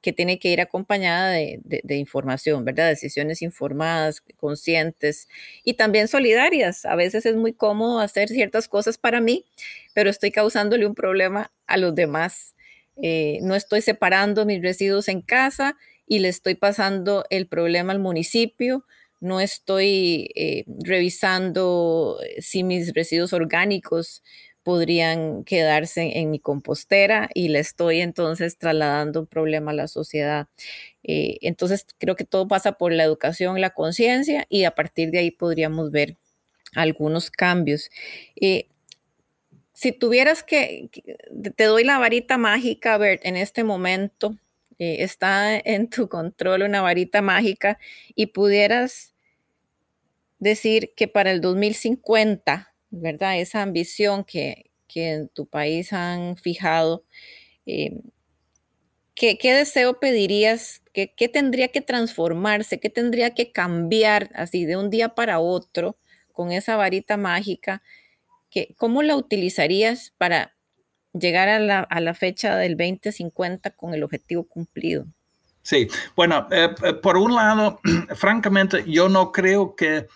que 0.00 0.12
tiene 0.14 0.38
que 0.38 0.48
ir 0.48 0.62
acompañada 0.62 1.32
de, 1.32 1.60
de, 1.62 1.96
información, 1.96 2.64
¿verdad? 2.64 2.88
Decisiones 2.88 3.42
informadas, 3.42 4.22
conscientes 4.38 5.28
y 5.62 5.74
también 5.74 6.08
solidarias. 6.08 6.86
A 6.86 6.96
veces 6.96 7.26
es 7.26 7.36
muy 7.36 7.52
cómodo 7.52 8.00
hacer 8.00 8.30
ciertas 8.30 8.68
cosas 8.68 8.96
para 8.96 9.20
mí, 9.20 9.44
pero 9.92 10.08
estoy 10.08 10.30
causándole 10.30 10.86
un 10.86 10.94
problema 10.94 11.52
a 11.66 11.76
los 11.76 11.94
demás. 11.94 12.54
no 13.42 13.54
estoy 13.54 13.82
separando 13.82 14.46
mis 14.46 14.62
residuos 14.62 15.08
en 15.08 15.20
casa 15.20 15.76
y 16.06 16.20
le 16.20 16.28
estoy 16.28 16.54
pasando 16.54 17.26
el 17.28 17.48
problema 17.48 17.92
al 17.92 17.98
municipio, 17.98 18.86
no 19.20 19.40
estoy 19.40 20.30
eh, 20.34 20.64
revisando 20.82 22.18
eh, 22.24 22.40
si 22.40 22.64
mis 22.64 22.94
residuos 22.94 23.34
orgánicos 23.34 24.22
podrían 24.62 25.44
quedarse 25.44 26.18
en, 26.18 26.30
mi 26.30 26.38
compostera 26.38 27.28
y 27.34 27.48
le 27.48 27.60
estoy 27.60 28.00
entonces 28.00 28.58
trasladando 28.58 29.20
un 29.20 29.26
problema 29.26 29.70
a 29.70 29.74
la 29.74 29.88
sociedad. 29.88 30.48
Eh, 31.02 31.38
entonces 31.42 31.86
creo 31.98 32.16
que 32.16 32.24
todo 32.24 32.46
pasa 32.48 32.72
por 32.72 32.92
la 32.92 33.04
educación, 33.04 33.60
la 33.60 33.70
conciencia 33.70 34.46
y 34.48 34.64
a 34.64 34.72
partir 34.72 35.10
de 35.10 35.18
ahí 35.18 35.30
podríamos 35.30 35.90
ver 35.90 36.16
algunos 36.74 37.30
cambios. 37.30 37.90
si 39.72 39.92
tuvieras 39.92 40.42
que, 40.42 40.90
te 41.56 41.64
doy 41.64 41.84
la 41.84 41.98
varita 41.98 42.36
mágica, 42.38 42.98
Bert, 42.98 43.24
en 43.24 43.36
este 43.36 43.64
momento, 43.64 44.36
eh, 44.78 45.02
está 45.02 45.56
en 45.58 45.88
tu 45.88 46.08
control 46.08 46.62
una 46.62 46.82
varita 46.82 47.22
mágica 47.22 47.78
y 48.14 48.26
pudieras 48.26 49.14
decir 50.38 50.92
que 50.96 51.06
para 51.06 51.30
el 51.30 51.40
2050, 51.40 52.69
¿verdad? 52.90 53.38
Esa 53.38 53.62
ambición 53.62 54.24
que, 54.24 54.70
en 54.94 55.28
tu 55.28 55.46
país 55.46 55.92
han 55.92 56.36
fijado, 56.36 57.04
eh, 57.66 58.00
¿qué, 59.14 59.36
deseo 59.42 60.00
pedirías? 60.00 60.82
¿Qué, 60.92 61.12
¿Qué, 61.16 61.28
tendría 61.28 61.68
que 61.68 61.80
transformarse? 61.80 62.80
¿Qué 62.80 62.90
tendría 62.90 63.34
que 63.34 63.52
cambiar 63.52 64.30
así 64.34 64.64
de 64.64 64.76
un 64.76 64.90
día 64.90 65.10
para 65.14 65.38
otro 65.38 65.96
con 66.32 66.52
esa 66.52 66.76
varita 66.76 67.16
mágica? 67.16 67.82
¿Cómo 68.76 69.02
la 69.02 69.14
utilizarías 69.14 70.12
para 70.18 70.54
llegar 71.12 71.48
a 71.48 71.58
la, 71.58 71.80
a 71.80 72.00
la 72.00 72.14
fecha 72.14 72.56
del 72.56 72.76
2050 72.76 73.70
con 73.70 73.94
el 73.94 74.02
objetivo 74.02 74.44
cumplido. 74.44 75.06
Sí, 75.62 75.88
bueno, 76.16 76.46
eh, 76.50 76.70
eh, 76.84 76.94
por 76.94 77.16
un 77.16 77.34
lado, 77.34 77.80
francamente, 78.14 78.84
yo 78.86 79.08
no 79.08 79.32
creo 79.32 79.76
que 79.76 80.06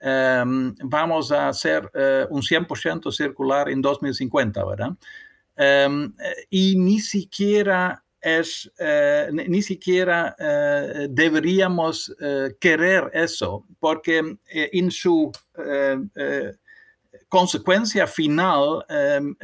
em, 0.00 0.74
vamos 0.82 1.32
a 1.32 1.48
hacer 1.48 1.90
eh, 1.94 2.26
un 2.30 2.42
100% 2.42 3.10
circular 3.12 3.68
en 3.68 3.80
2050, 3.80 4.64
¿verdad? 4.64 4.90
Em, 5.56 6.12
y 6.50 6.76
ni 6.76 7.00
siquiera 7.00 8.02
es, 8.20 8.70
ni 9.32 9.62
siquiera 9.62 10.34
deberíamos 11.08 12.12
querer 12.58 13.08
eso, 13.14 13.64
porque 13.78 14.36
en 14.48 14.90
su 14.90 15.30
consecuencia 17.28 18.06
final, 18.08 18.84
em, 18.88 19.36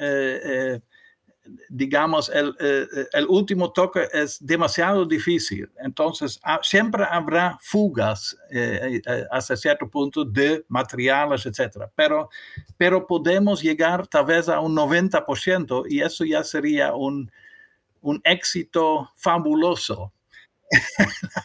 digamos, 1.68 2.28
el, 2.28 2.50
eh, 2.60 2.86
eh, 2.96 3.06
el, 3.12 3.26
último 3.26 3.72
toque 3.72 4.08
es 4.12 4.44
demasiado 4.44 5.04
difícil. 5.04 5.70
Entonces, 5.78 6.40
siempre 6.62 7.04
habrá 7.08 7.58
fugas 7.60 8.36
eh, 8.50 9.00
hasta 9.30 9.56
cierto 9.56 9.88
punto 9.88 10.24
de 10.24 10.64
materiales, 10.68 11.46
etc. 11.46 11.86
Pero, 11.94 12.28
pero 12.76 13.06
podemos 13.06 13.62
llegar 13.62 14.06
tal 14.06 14.26
vez 14.26 14.48
a 14.48 14.60
un 14.60 14.76
90% 14.76 15.84
y 15.88 16.00
eso 16.00 16.24
ya 16.24 16.44
sería 16.44 16.94
un, 16.94 17.30
un 18.00 18.20
éxito 18.24 19.10
fabuloso. 19.16 20.12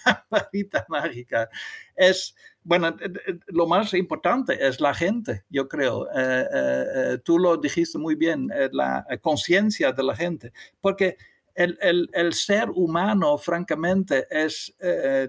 La 0.06 0.26
varita 0.30 0.86
mágica 0.90 1.50
es 1.96 2.34
bueno, 2.68 2.90
eh, 2.90 3.14
eh, 3.28 3.40
lo 3.48 3.66
más 3.66 3.94
importante 3.94 4.68
es 4.68 4.82
la 4.82 4.94
gente, 4.94 5.46
yo 5.50 5.70
creo. 5.70 6.06
Eh, 6.14 7.18
tú 7.24 7.40
lo 7.40 7.56
dijiste 7.56 7.98
muy 7.98 8.16
bien, 8.16 8.50
la 8.74 9.06
conciencia 9.22 9.94
de 9.94 10.04
la 10.04 10.14
gente, 10.14 10.52
porque 10.82 11.16
el, 11.56 11.78
el, 12.14 12.34
ser 12.34 12.70
humano, 12.70 13.38
francamente, 13.38 14.28
es, 14.30 14.76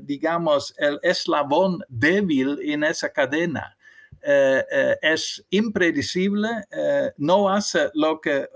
digamos, 0.02 0.74
el 0.78 0.98
eslabón 1.00 1.78
débil 1.88 2.58
en 2.60 2.82
esa 2.82 3.12
cadena. 3.12 3.76
es 4.20 5.46
impredecible, 5.50 6.48
no 7.18 7.48
hace 7.48 7.88
lo 7.94 8.20
que 8.20 8.48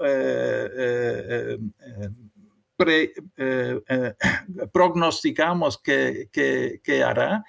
prognosticamos 4.72 5.78
que, 5.78 6.28
que, 6.32 7.02
hará 7.02 7.44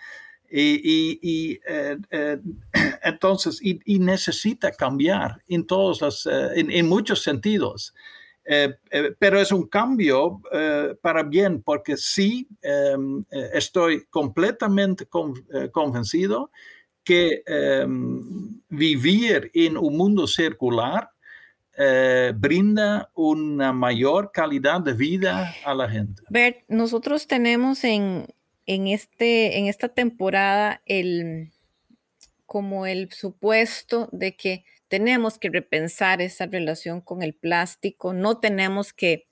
y, 0.56 1.60
eh, 1.68 1.98
eh, 2.12 2.38
entonces, 3.04 3.60
y, 3.62 4.00
necesita 4.00 4.72
cambiar 4.72 5.42
en 5.48 5.66
todos 5.66 6.02
los, 6.02 6.26
eh, 6.28 6.52
en, 6.56 6.88
muchos 6.88 7.24
sentidos. 7.24 7.94
pero 9.20 9.40
es 9.40 9.52
un 9.52 9.68
cambio 9.68 10.42
para 11.02 11.24
bien, 11.24 11.64
porque 11.64 11.96
sí 11.96 12.48
em, 12.62 13.24
estoy 13.54 14.06
completamente 14.10 15.08
convencido 15.72 16.52
que 17.06 17.42
em, 17.46 18.62
vivir 18.70 19.50
en 19.54 19.78
un 19.78 19.96
mundo 19.96 20.28
circular 20.28 21.13
brinda 22.36 23.10
una 23.16 23.74
mayor 23.74 24.32
calidad 24.32 24.82
de 24.82 24.94
vida 24.94 25.54
a 25.66 25.74
la 25.74 25.90
gente. 25.90 26.22
Bert, 26.30 26.60
nosotros 26.68 27.28
tenemos 27.28 27.84
en, 27.84 28.28
en, 28.66 28.88
este, 28.88 29.58
en 29.58 29.68
esta 29.68 29.90
temporada 29.90 30.82
el, 30.86 31.52
como 32.46 32.86
el 32.86 33.12
supuesto 33.12 34.10
de 34.12 34.36
que 34.36 34.66
tenemos 34.88 35.40
que 35.40 35.50
repensar 35.50 36.22
esa 36.22 36.46
relación 36.46 37.02
con 37.02 37.24
el 37.24 37.34
plástico, 37.34 38.14
no 38.14 38.40
tenemos 38.40 38.94
que 38.94 39.26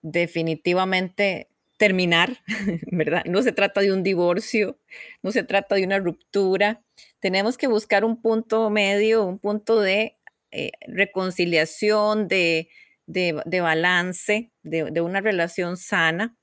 definitivamente 0.00 1.48
terminar, 1.76 2.38
¿verdad? 2.90 3.24
No 3.26 3.42
se 3.42 3.52
trata 3.52 3.82
de 3.82 3.92
un 3.92 4.02
divorcio, 4.02 4.78
no 5.22 5.32
se 5.32 5.42
trata 5.42 5.74
de 5.74 5.84
una 5.84 5.98
ruptura, 5.98 6.80
tenemos 7.20 7.58
que 7.58 7.66
buscar 7.66 8.04
un 8.04 8.22
punto 8.22 8.70
medio, 8.70 9.24
un 9.26 9.38
punto 9.38 9.80
de 9.80 10.16
eh, 10.52 10.72
reconciliación, 10.86 12.28
de, 12.28 12.68
balance, 13.06 14.52
de, 14.62 15.00
una 15.00 15.20
relación 15.20 15.76
sana. 15.76 16.36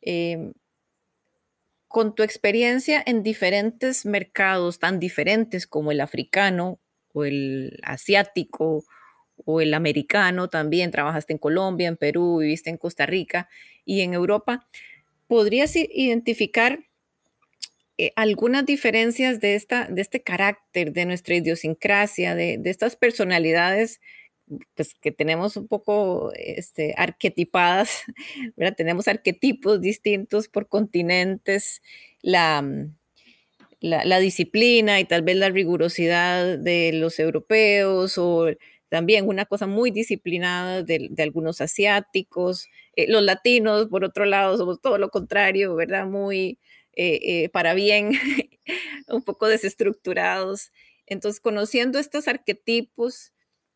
Em, 0.00 0.52
con 1.88 2.14
tu 2.14 2.22
experiencia 2.22 3.02
en 3.04 3.22
diferentes 3.22 4.06
mercados 4.06 4.78
tan 4.78 4.98
diferentes 4.98 5.66
como 5.66 5.92
el 5.92 6.00
africano 6.00 6.80
o 7.12 7.24
el 7.24 7.78
asiático 7.82 8.84
o 9.44 9.60
el 9.60 9.74
americano, 9.74 10.48
también 10.48 10.90
trabajaste 10.90 11.34
en 11.34 11.38
Colombia, 11.38 11.88
en 11.88 11.98
Perú, 11.98 12.38
viviste 12.38 12.70
en 12.70 12.78
Costa 12.78 13.04
Rica 13.04 13.48
y 13.84 14.00
en 14.00 14.14
Europa, 14.14 14.66
¿podrías 15.26 15.76
identificar 15.76 16.78
eh, 17.98 18.12
algunas 18.16 18.66
diferencias 18.66 19.40
de, 19.40 19.54
esta, 19.54 19.86
de 19.86 20.02
este 20.02 20.22
carácter, 20.22 20.92
de 20.92 21.06
nuestra 21.06 21.34
idiosincrasia, 21.34 22.34
de, 22.34 22.58
de 22.58 22.70
estas 22.70 22.96
personalidades 22.96 24.00
pues, 24.74 24.94
que 24.94 25.12
tenemos 25.12 25.56
un 25.56 25.68
poco 25.68 26.32
este, 26.34 26.94
arquetipadas, 26.96 28.02
¿verdad? 28.56 28.74
tenemos 28.76 29.08
arquetipos 29.08 29.80
distintos 29.80 30.48
por 30.48 30.68
continentes, 30.68 31.82
la, 32.22 32.62
mm, 32.62 32.94
la, 33.80 34.18
disciplina 34.20 35.00
y 35.00 35.04
tal 35.04 35.22
vez 35.22 35.36
la 35.36 35.50
rigurosidad 35.50 36.58
de 36.58 36.92
los 36.94 37.18
europeos 37.18 38.16
o 38.18 38.46
también 38.88 39.26
una 39.26 39.46
cosa 39.46 39.66
muy 39.66 39.90
disciplinada 39.90 40.82
de, 40.82 41.10
algunos 41.18 41.60
asiáticos, 41.60 42.68
eh, 42.96 43.10
los 43.10 43.22
latinos, 43.22 43.88
por 43.88 44.04
otro 44.04 44.24
lado, 44.26 44.56
somos 44.58 44.80
todo 44.80 44.98
lo 44.98 45.08
contrario, 45.10 45.74
¿verdad? 45.74 46.06
Muy 46.06 46.58
eh, 46.94 47.44
eh, 47.44 47.48
para 47.50 47.74
bien, 47.74 48.12
un 49.08 49.22
poco 49.22 49.48
desestructurados. 49.48 50.72
Entonces, 51.06 51.40
conociendo 51.40 51.98
estos 51.98 52.28
arquetipos, 52.28 53.32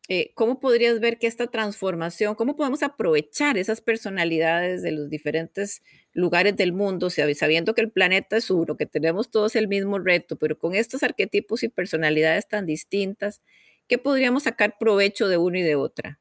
eh, 0.09 0.31
¿cómo 0.35 0.59
podrías 0.59 0.99
ver 1.01 1.19
que 1.19 1.27
esta 1.27 1.47
transformación, 1.47 2.35
cómo 2.35 2.55
podemos 2.55 2.81
aprovechar 2.83 3.57
esas 3.57 3.81
personalidades 3.81 4.81
de 4.81 4.91
los 4.91 5.09
diferentes 5.09 5.81
lugares 6.13 6.55
del 6.55 6.71
mundo, 6.73 7.09
sabiendo 7.09 7.75
que 7.75 7.81
el 7.81 7.91
planeta 7.91 8.37
es 8.37 8.49
uno, 8.49 8.77
que 8.77 8.85
tenemos 8.85 9.29
todos 9.29 9.55
el 9.57 9.67
mismo 9.67 9.99
reto, 9.99 10.37
pero 10.37 10.57
con 10.57 10.75
estos 10.75 11.03
arquetipos 11.03 11.63
y 11.63 11.69
personalidades 11.69 12.47
tan 12.47 12.65
distintas, 12.65 13.41
¿qué 13.87 13.97
podríamos 13.97 14.43
sacar 14.43 14.77
provecho 14.79 15.27
de 15.27 15.37
uno 15.37 15.57
y 15.57 15.63
de 15.63 15.75
otra? 15.75 16.19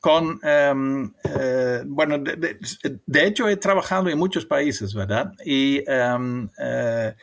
Con, 0.00 0.40
em, 0.42 1.12
eh, 1.24 1.82
bueno, 1.84 2.16
de, 2.18 3.26
hecho 3.26 3.46
he 3.48 3.56
trabajado 3.56 4.08
en 4.08 4.18
muchos 4.18 4.46
países, 4.46 4.94
¿verdad? 4.94 5.34
Y 5.44 5.84
em, 5.86 6.48
eh, 6.58 7.14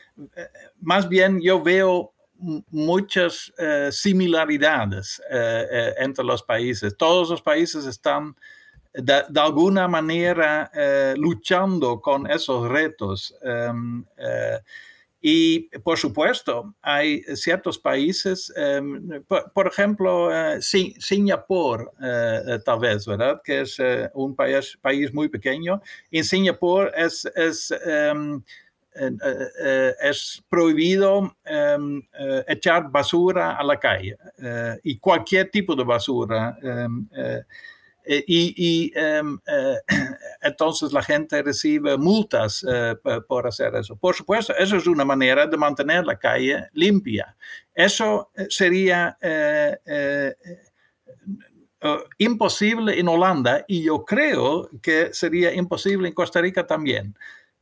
más 0.81 1.09
bien 1.09 1.41
yo 1.41 1.63
veo 1.63 2.13
muchas 2.69 3.51
eh, 3.57 3.89
similaridades 3.91 5.19
entre 5.97 6.23
los 6.23 6.43
países. 6.43 6.95
Todos 6.95 7.31
los 7.31 7.41
países 7.41 7.85
están 7.85 8.35
de, 8.93 9.25
alguna 9.41 9.87
manera 9.87 10.71
luchando 11.15 11.99
con 11.99 12.29
esos 12.29 12.69
retos. 12.69 13.35
Em, 13.41 14.05
y 15.29 15.67
por 15.79 15.97
supuesto, 15.97 16.73
hay 16.81 17.21
ciertos 17.35 17.77
países, 17.77 18.49
em, 18.55 19.23
por, 19.53 19.67
ejemplo, 19.67 20.29
Singapur, 20.61 21.91
tal 22.63 22.79
vez, 22.79 23.05
¿verdad? 23.05 23.41
Que 23.43 23.61
es 23.61 23.77
un 24.13 24.37
país, 24.37 24.77
país 24.81 25.13
muy 25.13 25.27
pequeño. 25.27 25.81
En 26.11 26.23
Singapur 26.23 26.93
es, 26.95 27.29
es 27.35 27.73
em, 27.85 28.41
eh, 28.99 29.11
eh, 29.63 29.95
es 30.01 30.41
prohibido 30.49 31.35
em, 31.43 32.01
eh, 32.17 32.45
echar 32.47 32.89
basura 32.89 33.57
a 33.57 33.63
la 33.65 33.77
calle 33.77 34.17
y 34.81 34.97
cualquier 34.97 35.51
tipo 35.51 35.75
de 35.75 35.83
basura. 35.83 36.57
Em, 38.07 38.23
y, 38.27 38.91
em, 38.95 39.39
entonces 40.41 40.93
la 40.93 41.01
gente 41.01 41.41
recibe 41.43 41.97
multas 41.97 42.65
por 43.27 43.47
hacer 43.47 43.75
eso. 43.75 43.95
Por 43.95 44.15
supuesto, 44.15 44.55
eso 44.57 44.77
es 44.77 44.87
una 44.87 45.05
manera 45.05 45.45
de 45.45 45.57
mantener 45.57 46.05
la 46.05 46.17
calle 46.17 46.67
limpia. 46.73 47.35
Eso 47.73 48.31
sería 48.49 49.17
imposible 52.17 52.99
en 52.99 53.07
Holanda 53.07 53.63
y 53.67 53.83
yo 53.83 54.03
creo 54.03 54.69
que 54.81 55.13
sería 55.13 55.53
imposible 55.53 56.07
en 56.07 56.13
Costa 56.13 56.41
Rica 56.41 56.65
también. 56.65 57.15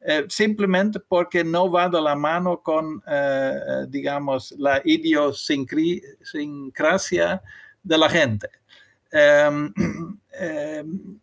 Eh, 0.07 0.25
simplemente 0.29 0.99
porque 0.99 1.43
no 1.43 1.71
va 1.71 1.89
de 1.89 1.99
la 1.99 2.15
mano 2.15 2.61
con, 2.61 3.01
eh, 3.07 3.59
eh, 3.67 3.87
digamos, 3.89 4.51
la 4.59 4.79
idiosincrasia 4.85 7.41
de 7.81 7.97
la 7.97 8.07
gente. 8.07 8.47
Em, 9.11 9.73
em, 10.39 11.19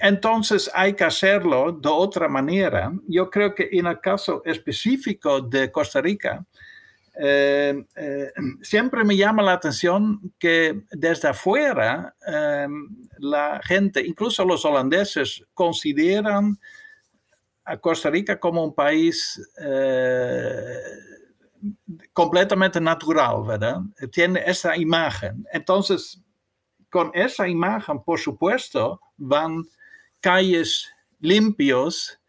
entonces 0.00 0.70
hay 0.74 0.94
que 0.94 1.04
hacerlo 1.04 1.72
de 1.72 1.88
otra 1.88 2.28
manera. 2.28 2.92
Yo 3.08 3.30
creo 3.30 3.54
que 3.54 3.68
en 3.72 3.86
el 3.86 4.00
caso 4.00 4.42
específico 4.44 5.40
de 5.40 5.70
Costa 5.72 6.00
Rica, 6.00 6.44
siempre 8.62 9.02
me 9.04 9.16
llama 9.16 9.42
la 9.42 9.54
atención 9.54 10.32
que 10.38 10.82
desde 10.92 11.28
afuera 11.28 12.14
em, 12.24 12.88
la 13.18 13.60
gente, 13.64 14.06
incluso 14.06 14.44
los 14.44 14.64
holandeses, 14.64 15.42
consideran 15.52 16.58
a 17.64 17.76
Costa 17.76 18.08
Rica 18.08 18.38
como 18.38 18.64
un 18.64 18.74
país 18.74 19.40
eh, 19.60 20.76
completamente 22.12 22.80
natural, 22.80 23.44
¿verdad? 23.46 23.80
Tiene 24.10 24.42
esa 24.46 24.76
imagen. 24.76 25.44
Entonces, 25.52 26.22
con 26.90 27.10
esa 27.14 27.48
imagen, 27.48 28.02
por 28.02 28.18
supuesto, 28.18 29.00
van 29.16 29.64
calles 30.20 30.88
limpios, 31.20 32.20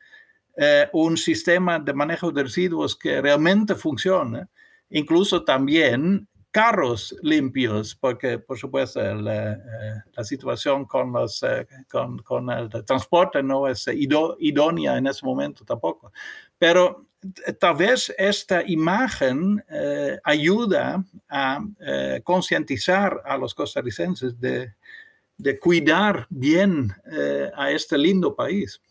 eh, 0.57 0.89
un 0.93 1.17
sistema 1.17 1.79
de 1.79 1.93
manejo 1.93 2.31
de 2.31 2.43
residuos 2.43 2.95
que 2.95 3.21
realmente 3.21 3.75
funciona, 3.75 4.49
incluso 4.89 5.43
también 5.43 6.27
carros 6.51 7.15
limpios, 7.21 7.95
porque 7.95 8.39
por 8.39 8.57
supuesto 8.57 8.99
la, 9.15 9.53
eh, 9.53 10.23
situación 10.23 10.85
con, 10.85 11.11
los, 11.13 11.43
eh, 11.43 11.67
con, 11.89 12.49
el 12.49 12.69
transporte 12.85 13.43
no 13.43 13.67
es 13.67 13.87
idónea 13.87 14.97
en 14.97 15.07
ese 15.07 15.25
momento 15.25 15.63
tampoco. 15.63 16.11
Pero 16.57 17.01
eh, 17.01 17.08
tal 17.59 17.75
vez 17.75 18.13
esta 18.17 18.63
imagen 18.65 19.63
ayuda 20.23 21.03
a 21.29 21.59
concientizar 22.23 23.21
a 23.25 23.37
los 23.37 23.53
costarricenses 23.53 24.39
de, 24.39 24.73
de 25.37 25.59
cuidar 25.59 26.27
bien 26.29 26.93
a 27.55 27.71
este 27.71 27.97
lindo 27.97 28.35
país. 28.35 28.81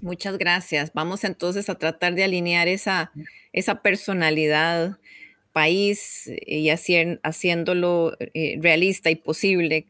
Muchas 0.00 0.36
gracias. 0.38 0.92
Vamos 0.94 1.24
entonces 1.24 1.68
a 1.68 1.76
tratar 1.76 2.14
de 2.14 2.24
alinear 2.24 2.68
esa, 2.68 3.12
esa 3.52 3.82
personalidad 3.82 4.98
país 5.52 6.26
eh, 6.26 6.58
y 6.58 6.68
haciéndolo 6.68 8.14
eh, 8.18 8.58
realista 8.60 9.10
y 9.10 9.16
posible 9.16 9.86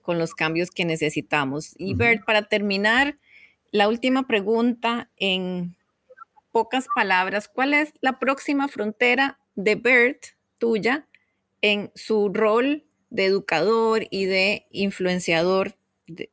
con 0.00 0.18
los 0.18 0.34
cambios 0.34 0.70
que 0.70 0.86
necesitamos. 0.86 1.74
Y 1.76 1.92
Bert, 1.92 2.24
para 2.24 2.48
terminar, 2.48 3.16
la 3.70 3.88
última 3.88 4.26
pregunta 4.26 5.10
en 5.18 5.76
pocas 6.52 6.86
palabras, 6.94 7.48
¿cuál 7.48 7.74
es 7.74 7.92
la 8.00 8.18
próxima 8.18 8.68
frontera 8.68 9.38
de 9.54 9.74
Bert 9.74 10.24
tuya 10.58 11.06
en 11.60 11.90
su 11.94 12.30
rol 12.32 12.84
de 13.10 13.26
educador 13.26 14.06
y 14.10 14.26
de 14.26 14.66
influenciador 14.70 15.76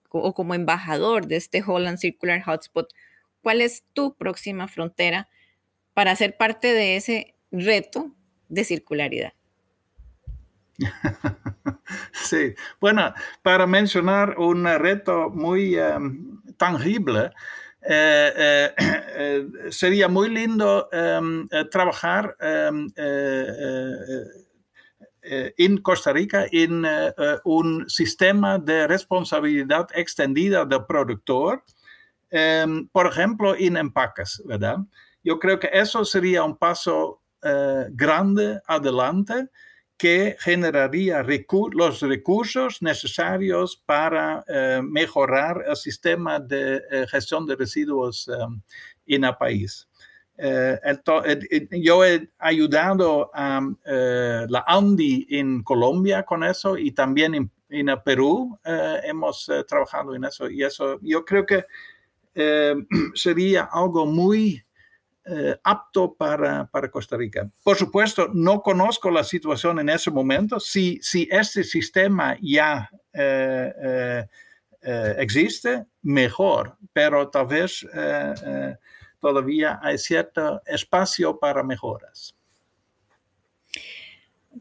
o 0.10 0.34
como 0.34 0.54
embajador 0.54 1.28
de 1.28 1.38
este 1.38 1.64
Holland 1.66 1.98
Circular 1.98 2.42
Hotspot? 2.44 2.94
¿Cuál 3.42 3.62
es 3.62 3.86
tu 3.94 4.16
próxima 4.16 4.68
frontera 4.68 5.30
para 5.98 6.16
ser 6.16 6.38
parte 6.38 6.74
de 6.74 6.96
ese 6.96 7.34
reto 7.52 8.12
de 8.50 8.64
circularidad. 8.64 9.34
Sí, 12.12 12.54
bueno, 12.82 13.14
para 13.42 13.66
mencionar 13.66 14.38
un 14.38 14.66
reto 14.66 15.30
muy 15.30 15.78
em, 15.78 16.42
tangible, 16.58 17.32
eh, 17.90 18.34
eh, 18.36 18.74
eh, 19.16 19.72
sería 19.72 20.10
muy 20.10 20.30
lindo 20.30 20.90
em, 20.92 21.48
trabajar 21.72 22.36
em, 22.42 22.92
en 25.22 25.78
Costa 25.78 26.12
Rica 26.12 26.48
en 26.52 26.86
un 27.46 27.90
sistema 27.90 28.60
de 28.60 28.88
responsabilidad 28.88 29.88
extendida 29.94 30.66
del 30.66 30.86
productor 30.86 31.64
em, 32.30 32.90
por 32.90 33.08
ejemplo, 33.08 33.56
en 33.56 33.78
empaques, 33.78 34.42
¿verdad? 34.46 34.80
Yo 35.24 35.40
creo 35.40 35.58
que 35.58 35.70
eso 35.72 36.04
sería 36.04 36.44
un 36.44 36.58
paso 36.58 37.22
grande 37.92 38.60
adelante 38.68 39.48
que 39.98 40.38
generaría 40.40 41.26
los 41.72 42.02
recursos 42.02 42.82
necesarios 42.82 43.82
para 43.86 44.44
eh, 44.48 44.80
mejorar 44.84 45.64
el 45.68 45.76
sistema 45.76 46.40
de 46.40 46.82
eh, 46.92 47.08
gestión 47.10 47.46
de 47.48 47.56
residuos 47.56 48.28
em, 48.28 48.62
en 49.08 49.24
el 49.24 49.36
país. 49.38 49.88
yo 51.72 52.06
he 52.06 52.30
ayudado 52.38 53.32
a 53.34 53.60
la 53.84 54.64
ANDI 54.68 55.26
en 55.32 55.64
Colombia 55.64 56.24
con 56.24 56.44
eso 56.44 56.78
y 56.78 56.92
también 56.92 57.34
en, 57.34 57.52
en 57.70 57.88
Perú 58.06 58.56
hemos 58.64 59.52
trabajado 59.68 60.14
en 60.14 60.26
eso. 60.26 60.48
Y 60.48 60.64
eso 60.64 61.00
yo 61.02 61.26
creo 61.26 61.44
que 61.44 61.66
sería 63.16 63.64
algo 63.72 64.06
muy 64.06 64.67
eh, 65.30 65.60
apto 65.64 66.14
para, 66.14 66.70
Costa 66.90 67.18
Rica. 67.18 67.50
Por 67.64 67.76
supuesto, 67.76 68.30
no 68.34 68.62
conozco 68.62 69.12
la 69.12 69.26
situación 69.26 69.78
en 69.80 69.90
ese 69.90 70.10
momento. 70.10 70.58
Si, 70.58 71.00
si 71.02 71.28
este 71.30 71.66
sistema 71.66 72.38
ya 72.42 72.90
eh, 73.12 74.26
eh, 74.82 75.16
existe, 75.18 75.86
mejor, 76.02 76.78
pero 76.94 77.28
tal 77.30 77.48
vez 77.48 77.86
todavía 79.20 79.80
hay 79.82 79.98
cierto 79.98 80.62
espacio 80.66 81.38
para 81.38 81.62
mejoras. 81.62 82.34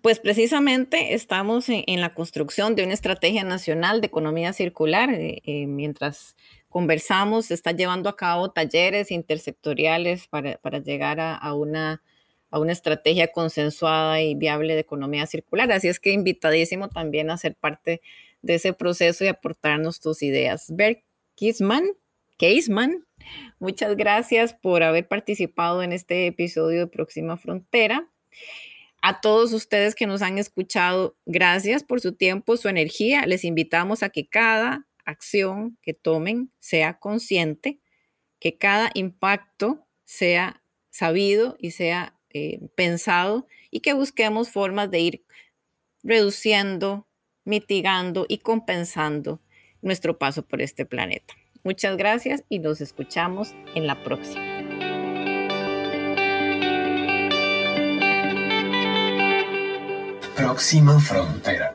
Pues 0.03 0.19
precisamente 0.19 1.15
estamos 1.15 1.69
en, 1.69 2.01
la 2.01 2.13
construcción 2.13 2.75
de 2.75 2.83
una 2.83 2.95
estrategia 2.95 3.45
nacional 3.45 4.01
de 4.01 4.09
economía 4.09 4.53
circular, 4.53 5.11
mientras 5.47 6.35
conversamos, 6.77 7.47
se 7.47 7.55
están 7.55 7.79
llevando 7.79 8.11
a 8.11 8.17
cabo 8.17 8.51
talleres 8.51 9.11
intersectoriales 9.11 10.29
para, 10.29 10.79
llegar 10.81 11.21
a, 11.21 11.55
una, 11.55 12.03
a 12.51 12.59
una 12.59 12.73
estrategia 12.73 13.33
consensuada 13.33 14.21
y 14.21 14.35
viable 14.35 14.75
de 14.75 14.81
economía 14.81 15.25
circular. 15.25 15.73
Así 15.73 15.89
es 15.89 15.99
que 15.99 16.13
invitadísimo 16.13 16.91
también 16.91 17.31
a 17.31 17.39
ser 17.39 17.55
parte 17.55 18.03
de 18.43 18.57
ese 18.57 18.75
proceso 18.75 19.25
y 19.25 19.29
aportarnos 19.29 20.01
tus 20.01 20.23
ideas. 20.23 20.67
Bert 20.69 20.99
Kisman, 21.35 21.85
Keisman, 22.37 23.07
muchas 23.59 23.97
gracias 23.97 24.53
por 24.53 24.83
haber 24.83 25.09
participado 25.09 25.83
en 25.83 25.95
este 25.95 26.27
episodio 26.27 26.81
de 26.81 26.87
Próxima 26.89 27.39
Frontera. 27.39 28.07
A 29.01 29.23
todos 29.23 29.55
ustedes 29.55 29.95
que 29.95 30.07
nos 30.07 30.21
han 30.21 30.37
escuchado, 30.37 31.17
gracias 31.25 31.83
por 31.85 32.03
su 32.03 32.13
tiempo, 32.13 32.59
su 32.59 32.69
energía. 32.69 33.25
Les 33.25 33.45
invitamos 33.45 34.03
a 34.03 34.11
que 34.11 34.27
cada 34.27 34.86
acción 35.07 35.79
que 35.81 35.95
tomen 35.95 36.53
sea 36.59 36.99
consciente, 36.99 37.81
que 38.39 38.59
cada 38.59 38.91
impacto 38.95 39.87
sea 40.05 40.63
sabido 40.91 41.57
y 41.59 41.71
sea 41.71 42.19
eh, 42.31 42.69
pensado 42.75 43.47
y 43.71 43.81
que 43.81 43.95
busquemos 43.95 44.51
formas 44.51 44.91
de 44.91 45.01
ir 45.01 45.25
reduciendo, 46.03 47.09
mitigando 47.45 48.27
y 48.29 48.39
compensando 48.39 49.41
nuestro 49.81 50.19
paso 50.19 50.47
por 50.47 50.61
este 50.61 50.85
planeta. 50.85 51.35
Muchas 51.65 51.97
gracias 51.97 52.45
y 52.49 52.59
nos 52.59 52.81
escuchamos 52.81 53.55
en 53.75 53.87
la 53.87 54.03
próxima. 54.05 54.45
Próxima 60.37 61.01
frontera. 61.01 61.75